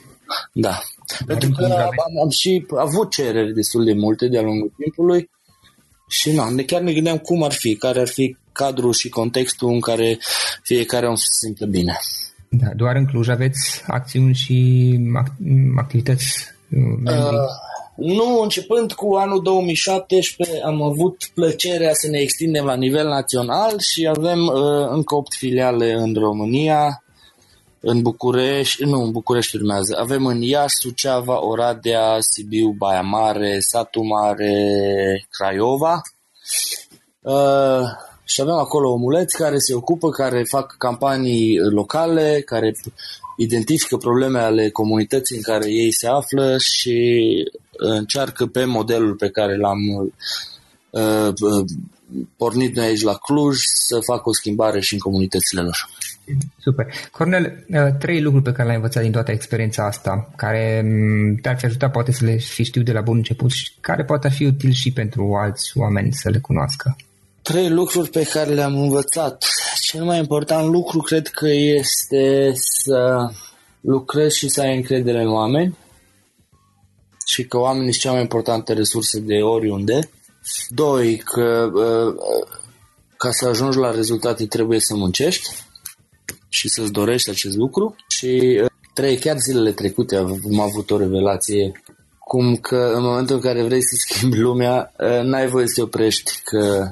Da. 0.54 0.80
Pentru 1.26 1.50
că 1.50 1.66
am, 1.66 2.22
am 2.24 2.30
și 2.30 2.66
avut 2.78 3.12
cereri 3.12 3.54
destul 3.54 3.86
de 3.86 3.94
multe 3.94 4.28
de-a 4.28 4.42
lungul 4.42 4.74
timpului 4.78 5.30
și 6.08 6.32
nu, 6.32 6.50
ne 6.50 6.64
chiar 6.64 6.82
ne 6.82 6.94
gândeam 6.94 7.18
cum 7.18 7.44
ar 7.44 7.52
fi, 7.52 7.76
care 7.76 8.00
ar 8.00 8.08
fi 8.08 8.38
cadrul 8.52 8.94
și 8.94 9.10
contextul 9.10 9.70
în 9.70 9.80
care 9.80 10.18
fiecare 10.64 11.08
om 11.08 11.16
se 11.16 11.26
simte 11.46 11.66
bine. 11.66 11.98
Da, 12.50 12.68
doar 12.76 12.96
în 12.96 13.06
Cluj 13.06 13.28
aveți 13.28 13.84
acțiuni 13.88 14.34
și 14.34 15.00
activități? 15.78 16.54
Uh, 17.06 17.48
nu, 17.96 18.40
începând 18.42 18.94
cu 18.94 19.14
anul 19.14 19.42
2017 19.42 20.62
am 20.66 20.82
avut 20.82 21.30
plăcerea 21.34 21.94
să 21.94 22.08
ne 22.10 22.20
extindem 22.20 22.66
la 22.66 22.76
nivel 22.76 23.08
național 23.08 23.80
și 23.80 24.08
avem 24.18 24.40
uh, 24.46 24.88
încă 24.90 25.16
8 25.16 25.34
filiale 25.34 25.94
în 25.94 26.14
România, 26.14 27.04
în 27.88 28.02
București, 28.02 28.84
nu, 28.84 29.02
în 29.02 29.12
București 29.12 29.56
urmează. 29.56 29.98
Avem 30.00 30.26
în 30.26 30.42
Iași, 30.42 30.76
Suceava, 30.80 31.46
Oradea, 31.46 32.18
Sibiu, 32.20 32.70
Baia 32.70 33.02
Mare, 33.02 33.58
Satu 33.60 34.02
Mare, 34.04 34.54
Craiova. 35.30 36.02
Uh, 37.22 37.82
și 38.24 38.42
avem 38.42 38.54
acolo 38.54 38.92
omuleți 38.92 39.38
care 39.38 39.58
se 39.58 39.74
ocupă, 39.74 40.10
care 40.10 40.44
fac 40.44 40.76
campanii 40.78 41.58
locale, 41.60 42.42
care 42.46 42.76
identifică 43.38 43.98
probleme 43.98 44.40
ale 44.40 44.70
comunității 44.70 45.36
în 45.36 45.42
care 45.42 45.72
ei 45.72 45.92
se 45.92 46.08
află 46.08 46.58
și 46.58 47.24
încearcă 47.78 48.46
pe 48.46 48.66
modelul 48.66 49.16
pe 49.16 49.30
care 49.30 49.58
l-am 49.58 49.80
uh, 50.90 51.34
uh, 51.42 51.66
pornit 52.38 52.76
noi 52.76 52.86
aici 52.86 53.02
la 53.02 53.14
Cluj 53.14 53.58
să 53.88 54.00
facă 54.00 54.30
o 54.30 54.34
schimbare 54.34 54.80
și 54.80 54.94
în 54.94 55.00
comunitățile 55.00 55.62
lor. 55.62 55.90
Super. 56.58 56.86
Cornel, 57.12 57.66
uh, 57.70 57.98
trei 58.00 58.22
lucruri 58.22 58.44
pe 58.44 58.52
care 58.52 58.64
le-ai 58.64 58.76
învățat 58.76 59.04
din 59.04 59.12
toată 59.12 59.32
experiența 59.32 59.86
asta, 59.86 60.32
care 60.36 60.82
mm, 60.86 61.36
te-ar 61.36 61.58
fi 61.58 61.66
ajutat 61.66 61.92
poate 61.92 62.12
să 62.12 62.26
le 62.26 62.38
fi 62.38 62.64
știu 62.64 62.82
de 62.82 62.92
la 62.92 63.02
bun 63.02 63.18
început 63.18 63.52
și 63.52 63.72
care 63.82 64.04
poate 64.04 64.30
fi 64.30 64.46
util 64.46 64.72
și 64.72 64.94
pentru 64.94 65.34
alți 65.34 65.72
oameni 65.76 66.14
să 66.14 66.30
le 66.30 66.40
cunoască. 66.40 66.96
Trei 67.42 67.70
lucruri 67.70 68.10
pe 68.10 68.24
care 68.24 68.54
le-am 68.54 68.82
învățat. 68.82 69.46
Cel 69.80 70.04
mai 70.04 70.18
important 70.18 70.72
lucru 70.72 71.00
cred 71.00 71.28
că 71.28 71.48
este 71.48 72.52
să 72.54 73.30
lucrezi 73.82 74.38
și 74.38 74.50
să 74.50 74.62
ai 74.62 74.76
încredere 74.76 75.22
în 75.22 75.32
oameni 75.32 75.78
și 77.26 77.46
că 77.46 77.58
oamenii 77.58 77.92
sunt 77.92 78.04
cea 78.04 78.12
mai 78.12 78.22
importantă 78.22 78.74
resursă 78.74 79.20
de 79.20 79.36
oriunde. 79.36 80.10
Doi, 80.70 81.18
că 81.18 81.70
uh, 81.74 82.16
ca 83.18 83.32
să 83.32 83.48
ajungi 83.48 83.78
la 83.78 83.92
rezultate 83.92 84.46
trebuie 84.46 84.80
să 84.80 84.96
muncești 84.96 85.50
și 86.66 86.72
să-ți 86.72 86.92
dorești 86.92 87.30
acest 87.30 87.56
lucru. 87.56 87.96
Și 88.08 88.60
uh, 88.64 88.70
trei, 88.94 89.18
chiar 89.18 89.38
zilele 89.38 89.72
trecute 89.72 90.16
am 90.16 90.60
avut 90.60 90.92
o 90.92 90.98
revelație 90.98 91.72
cum 92.20 92.56
că 92.56 92.92
în 92.96 93.04
momentul 93.04 93.36
în 93.36 93.42
care 93.42 93.64
vrei 93.64 93.82
să 93.82 93.96
schimbi 93.98 94.38
lumea, 94.38 94.92
uh, 95.00 95.22
n-ai 95.24 95.48
voie 95.48 95.68
să 95.68 95.74
te 95.76 95.82
oprești, 95.82 96.32
că 96.44 96.92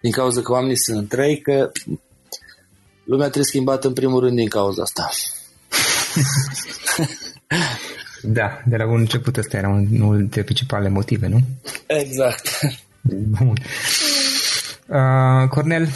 din 0.00 0.10
cauza 0.10 0.40
că 0.40 0.52
oamenii 0.52 0.76
sunt 0.76 1.08
trei, 1.08 1.40
că 1.40 1.70
lumea 3.04 3.24
trebuie 3.24 3.44
schimbată 3.44 3.86
în 3.86 3.92
primul 3.92 4.20
rând 4.20 4.36
din 4.36 4.48
cauza 4.48 4.82
asta. 4.82 5.08
Da, 8.22 8.62
de 8.66 8.76
la 8.76 8.86
bun 8.86 8.98
început 8.98 9.36
ăsta 9.36 9.56
era 9.56 9.68
unul 9.68 10.16
dintre 10.16 10.42
principalele 10.42 10.88
motive, 10.88 11.26
nu? 11.26 11.38
Exact. 11.86 12.60
Bun. 13.02 13.54
Uh, 14.86 15.48
Cornel, 15.48 15.88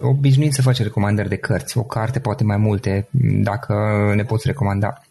obișnuit 0.00 0.52
să 0.52 0.62
faci 0.62 0.82
recomandări 0.82 1.28
de 1.28 1.36
cărți, 1.36 1.78
o 1.78 1.82
carte, 1.82 2.20
poate 2.20 2.44
mai 2.44 2.56
multe, 2.56 3.08
dacă 3.42 3.74
ne 4.14 4.24
poți 4.24 4.46
recomanda. 4.46 5.02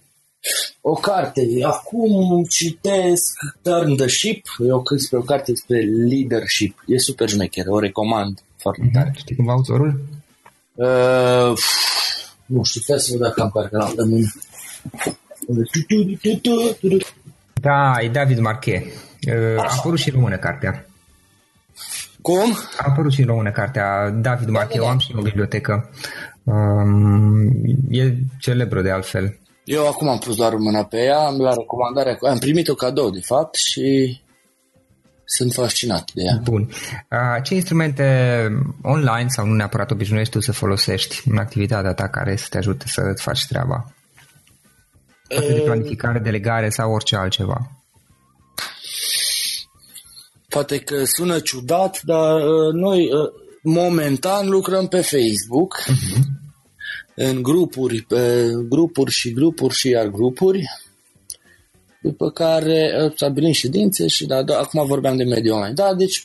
O 0.82 0.94
carte. 0.94 1.42
Acum 1.64 2.44
citesc 2.50 3.38
Turn 3.62 3.96
the 3.96 4.08
Ship, 4.08 4.46
e 4.68 4.72
o, 4.72 4.82
despre 4.90 5.18
o 5.18 5.22
carte 5.22 5.52
despre 5.52 5.80
leadership. 5.82 6.84
E 6.88 6.98
super 6.98 7.30
șmecher, 7.30 7.66
o 7.68 7.80
recomand 7.80 8.44
foarte 8.58 8.82
mhm. 8.84 8.94
tare. 8.94 9.14
Știi 9.16 9.36
cumva 9.36 9.52
autorul? 9.52 10.02
Uh, 10.74 11.54
nu 12.46 12.64
știu, 12.64 12.98
să 12.98 13.08
văd 13.12 13.20
dacă 13.20 13.42
am 13.42 13.50
parcă 13.52 13.78
la 13.96 14.06
mână. 14.06 14.26
Da, 17.54 17.94
e 18.02 18.10
David 18.10 18.40
Marche. 18.40 18.92
A 19.58 19.76
apărut 19.78 20.00
și 20.00 20.10
în 20.10 20.16
română 20.16 20.38
cartea. 20.38 20.86
Cum? 22.22 22.58
A 22.78 22.86
apărut 22.88 23.12
și 23.12 23.22
în 23.22 23.28
română 23.28 23.52
cartea 23.52 24.10
David 24.10 24.50
Marche, 24.50 24.80
o 24.80 24.88
am 24.88 24.98
și 24.98 25.12
în 25.16 25.24
bibliotecă. 25.24 25.90
Um, 26.44 27.52
e 27.90 28.16
celebră 28.40 28.82
de 28.82 28.92
altfel. 28.92 29.40
Eu 29.64 29.88
acum 29.88 30.08
am 30.08 30.18
pus 30.18 30.36
doar 30.36 30.54
mâna 30.56 30.84
pe 30.84 30.98
ea, 30.98 31.20
am 31.20 31.38
la 31.38 31.54
recomandarea, 31.54 32.18
am 32.30 32.38
primit-o 32.38 32.74
cadou 32.74 33.10
de 33.10 33.20
fapt 33.24 33.56
și 33.56 34.20
sunt 35.26 35.54
fascinat 35.54 36.12
de 36.14 36.22
ea. 36.26 36.40
Bun. 36.44 36.70
Ce 37.44 37.54
instrumente 37.54 38.48
online 38.82 39.28
sau 39.28 39.46
nu 39.46 39.54
neapărat 39.54 39.92
obișnuiești 39.92 40.34
tu 40.34 40.40
să 40.40 40.52
folosești 40.52 41.30
în 41.30 41.38
activitatea 41.38 41.94
ta 41.94 42.08
care 42.08 42.36
să 42.36 42.46
te 42.50 42.58
ajute 42.58 42.88
să 42.88 43.02
îți 43.02 43.24
faci 43.24 43.46
treaba? 43.48 43.94
Poate 45.28 45.54
de 45.54 45.60
planificare, 45.60 46.20
delegare 46.20 46.70
sau 46.70 46.92
orice 46.92 47.16
altceva. 47.16 47.81
Poate 50.52 50.80
că 50.80 51.04
sună 51.06 51.40
ciudat, 51.40 52.02
dar 52.04 52.36
uh, 52.36 52.74
noi 52.74 53.00
uh, 53.14 53.30
momentan 53.64 54.50
lucrăm 54.50 54.88
pe 54.88 55.02
Facebook, 55.02 55.84
uh-huh. 55.88 56.24
în 57.16 57.42
grupuri, 57.42 58.02
pe 58.02 58.50
grupuri 58.70 59.12
și 59.12 59.34
grupuri 59.34 59.74
și 59.74 59.90
iar 59.90 60.08
grupuri, 60.08 60.64
după 62.02 62.30
care 62.30 62.92
uh, 63.04 63.12
stabilim 63.16 63.52
ședințe 63.52 64.08
și 64.08 64.26
da, 64.26 64.44
da, 64.44 64.58
acum 64.58 64.86
vorbeam 64.86 65.18
de 65.18 65.24
mediul 65.24 65.56
online. 65.56 65.74
Da, 65.74 65.94
deci 65.94 66.24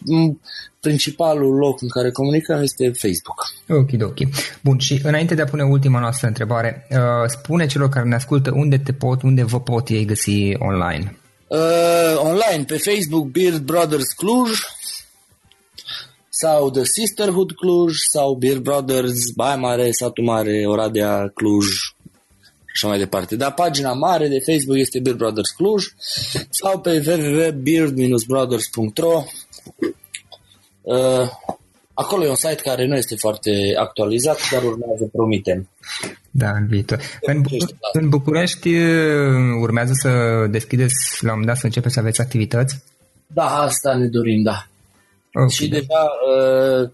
principalul 0.81 1.55
loc 1.55 1.83
în 1.83 1.89
care 1.89 2.11
comunicăm 2.11 2.63
este 2.63 2.91
Facebook. 2.91 3.45
Ok, 3.69 4.03
ok. 4.03 4.19
Bun, 4.63 4.79
și 4.79 5.01
înainte 5.03 5.35
de 5.35 5.43
a 5.43 5.45
pune 5.45 5.63
ultima 5.63 6.01
noastră 6.01 6.27
întrebare, 6.27 6.87
uh, 6.91 6.99
spune 7.27 7.67
celor 7.67 7.89
care 7.89 8.09
ne 8.09 8.15
ascultă 8.15 8.53
unde 8.55 8.79
te 8.79 8.93
pot, 8.93 9.23
unde 9.23 9.45
vă 9.45 9.61
pot 9.61 9.89
ei 9.89 10.05
găsi 10.05 10.53
online. 10.59 11.17
Uh, 11.49 12.15
online, 12.19 12.65
pe 12.67 12.77
Facebook 12.77 13.27
Beard 13.27 13.59
Brothers 13.59 14.13
Cluj 14.17 14.51
sau 16.29 16.71
The 16.71 16.85
Sisterhood 16.85 17.53
Cluj 17.53 17.95
sau 18.13 18.35
Beard 18.35 18.63
Brothers 18.63 19.31
Baia 19.35 19.57
Mare, 19.57 19.93
Satu 19.93 20.23
Mare, 20.23 20.67
Oradea, 20.67 21.31
Cluj 21.35 21.67
și 21.67 21.93
așa 22.75 22.89
mai 22.89 22.99
departe. 22.99 23.37
Dar 23.37 23.55
pagina 23.55 23.93
mare 23.93 24.29
de 24.29 24.39
Facebook 24.39 24.79
este 24.79 25.01
Beard 25.01 25.19
Brothers 25.19 25.51
Cluj 25.51 25.85
sau 26.51 26.81
pe 26.81 27.03
www.beard-brothers.ro 27.07 29.25
Uh, 30.87 31.29
acolo 31.97 32.25
e 32.25 32.29
un 32.29 32.35
site 32.35 32.63
care 32.63 32.87
nu 32.87 32.97
este 32.97 33.17
foarte 33.17 33.51
actualizat, 33.79 34.39
dar 34.53 34.63
urmează, 34.63 35.05
promitem. 35.13 35.69
Da, 36.31 36.51
în 36.51 36.67
viitor. 36.67 37.01
În, 37.21 37.43
în 37.93 38.09
București 38.09 38.75
uh, 38.75 39.61
urmează 39.61 39.93
să 39.95 40.11
deschideți, 40.51 40.95
la 41.21 41.33
un 41.33 41.39
moment 41.39 41.47
dat, 41.47 41.57
să 41.57 41.67
începeți 41.67 41.95
să 41.95 42.01
aveți 42.01 42.21
activități? 42.21 42.83
Da, 43.27 43.45
asta 43.45 43.95
ne 43.95 44.07
dorim, 44.07 44.43
da. 44.43 44.67
Okay. 45.33 45.49
Și 45.49 45.69
deja 45.69 46.03
uh, 46.37 46.91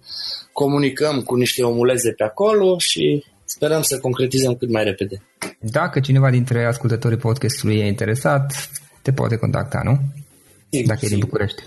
comunicăm 0.53 1.21
cu 1.21 1.35
niște 1.35 1.63
omuleze 1.63 2.11
pe 2.11 2.25
acolo 2.25 2.79
și 2.79 3.25
sperăm 3.45 3.83
să 3.83 3.99
concretizăm 3.99 4.55
cât 4.55 4.71
mai 4.71 4.85
repede. 4.85 5.23
Dacă 5.59 6.01
cineva 6.01 6.31
dintre 6.31 6.65
ascultătorii 6.65 7.17
podcastului 7.17 7.79
e 7.79 7.87
interesat, 7.87 8.71
te 9.03 9.13
poate 9.13 9.37
contacta, 9.37 9.81
nu? 9.85 10.01
Sigur, 10.71 10.87
Dacă 10.87 11.05
e 11.05 11.09
din 11.09 11.19
București. 11.19 11.63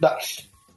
Da. 0.00 0.16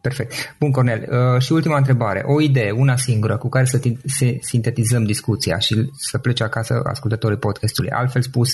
Perfect. 0.08 0.34
Bun, 0.60 0.72
Cornel. 0.72 1.08
Uh, 1.10 1.42
și 1.42 1.52
ultima 1.52 1.78
întrebare. 1.78 2.24
O 2.26 2.42
idee, 2.42 2.72
una 2.72 2.98
singură, 2.98 3.38
cu 3.38 3.50
care 3.50 3.66
să 3.66 3.80
se 4.06 4.38
sintetizăm 4.42 5.04
discuția 5.04 5.60
și 5.60 5.90
să 5.98 6.18
plece 6.18 6.44
acasă 6.44 6.82
ascultătorii 6.84 7.38
podcastului. 7.38 7.90
Altfel 7.90 8.22
spus, 8.22 8.50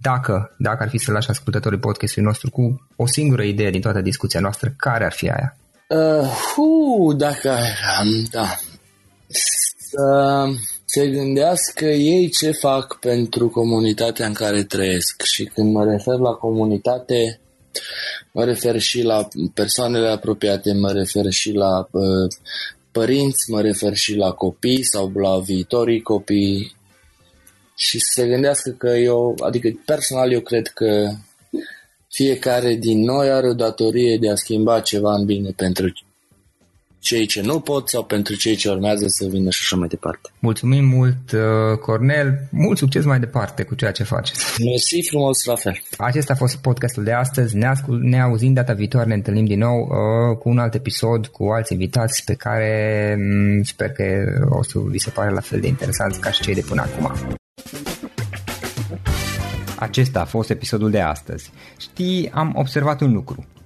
dacă, 0.00 0.54
dacă 0.58 0.82
ar 0.82 0.88
fi 0.88 0.98
să 0.98 1.12
lași 1.12 1.30
ascultătorii 1.30 1.78
podcastului 1.78 2.28
nostru 2.28 2.50
cu 2.50 2.86
o 2.96 3.06
singură 3.06 3.42
idee 3.42 3.70
din 3.70 3.80
toată 3.80 4.00
discuția 4.00 4.40
noastră, 4.40 4.74
care 4.76 5.04
ar 5.04 5.12
fi 5.12 5.28
aia? 5.28 5.56
Uh, 5.88 6.30
uh, 6.56 7.16
dacă 7.16 7.50
am, 7.98 8.08
da. 8.30 8.56
Să 9.28 10.44
se 10.84 11.08
gândească 11.08 11.84
ei 11.84 12.28
ce 12.28 12.50
fac 12.50 12.98
pentru 13.00 13.48
comunitatea 13.48 14.26
în 14.26 14.32
care 14.32 14.62
trăiesc 14.62 15.22
și 15.22 15.44
când 15.44 15.72
mă 15.72 15.84
refer 15.84 16.18
la 16.18 16.30
comunitate, 16.30 17.40
mă 18.32 18.44
refer 18.44 18.78
și 18.78 19.02
la 19.02 19.28
persoanele 19.54 20.08
apropiate, 20.08 20.72
mă 20.72 20.92
refer 20.92 21.30
și 21.30 21.52
la 21.52 21.88
uh, 21.90 22.28
părinți, 22.90 23.50
mă 23.50 23.60
refer 23.60 23.94
și 23.94 24.14
la 24.14 24.30
copii 24.32 24.84
sau 24.84 25.12
la 25.14 25.38
viitorii 25.38 26.00
copii. 26.00 26.74
Și 27.76 27.98
să 27.98 28.20
se 28.20 28.26
gândească 28.26 28.70
că 28.70 28.88
eu, 28.88 29.34
adică 29.42 29.80
personal 29.84 30.32
eu 30.32 30.40
cred 30.40 30.66
că 30.66 31.10
fiecare 32.08 32.74
din 32.74 33.00
noi 33.00 33.30
are 33.30 33.48
o 33.48 33.54
datorie 33.54 34.16
de 34.16 34.30
a 34.30 34.34
schimba 34.34 34.80
ceva 34.80 35.14
în 35.14 35.24
bine 35.24 35.50
pentru 35.56 35.92
cei 36.98 37.26
ce 37.26 37.40
nu 37.42 37.60
pot 37.60 37.88
sau 37.88 38.04
pentru 38.04 38.34
cei 38.34 38.56
ce 38.56 38.70
urmează 38.70 39.04
să 39.08 39.26
vină 39.26 39.50
și 39.50 39.60
așa 39.62 39.76
mai 39.76 39.88
departe. 39.88 40.30
Mulțumim 40.38 40.84
mult, 40.84 41.32
uh, 41.32 41.78
Cornel. 41.80 42.48
Mult 42.50 42.78
succes 42.78 43.04
mai 43.04 43.20
departe 43.20 43.62
cu 43.62 43.74
ceea 43.74 43.92
ce 43.92 44.02
faceți. 44.02 44.62
Mersi 44.62 45.08
frumos, 45.08 45.44
la 45.44 45.54
fel. 45.54 45.82
Acesta 45.96 46.32
a 46.32 46.36
fost 46.36 46.56
podcastul 46.56 47.04
de 47.04 47.12
astăzi. 47.12 47.56
Ne, 47.56 47.66
ascult, 47.66 48.02
ne 48.02 48.20
auzim 48.20 48.52
data 48.52 48.72
viitoare, 48.72 49.08
ne 49.08 49.14
întâlnim 49.14 49.44
din 49.44 49.58
nou 49.58 49.80
uh, 49.80 50.36
cu 50.38 50.48
un 50.48 50.58
alt 50.58 50.74
episod, 50.74 51.26
cu 51.26 51.44
alți 51.44 51.72
invitați 51.72 52.24
pe 52.24 52.34
care 52.34 53.14
um, 53.18 53.62
sper 53.62 53.90
că 53.90 54.04
o 54.48 54.62
să 54.62 54.78
vi 54.78 54.98
se 54.98 55.10
pare 55.10 55.30
la 55.30 55.40
fel 55.40 55.60
de 55.60 55.66
interesanți 55.66 56.20
ca 56.20 56.30
și 56.30 56.42
cei 56.42 56.54
de 56.54 56.64
până 56.68 56.82
acum. 56.82 57.34
Acesta 59.78 60.20
a 60.20 60.24
fost 60.24 60.50
episodul 60.50 60.90
de 60.90 61.00
astăzi. 61.00 61.50
Știi, 61.78 62.30
am 62.34 62.52
observat 62.56 63.00
un 63.00 63.12
lucru. 63.12 63.46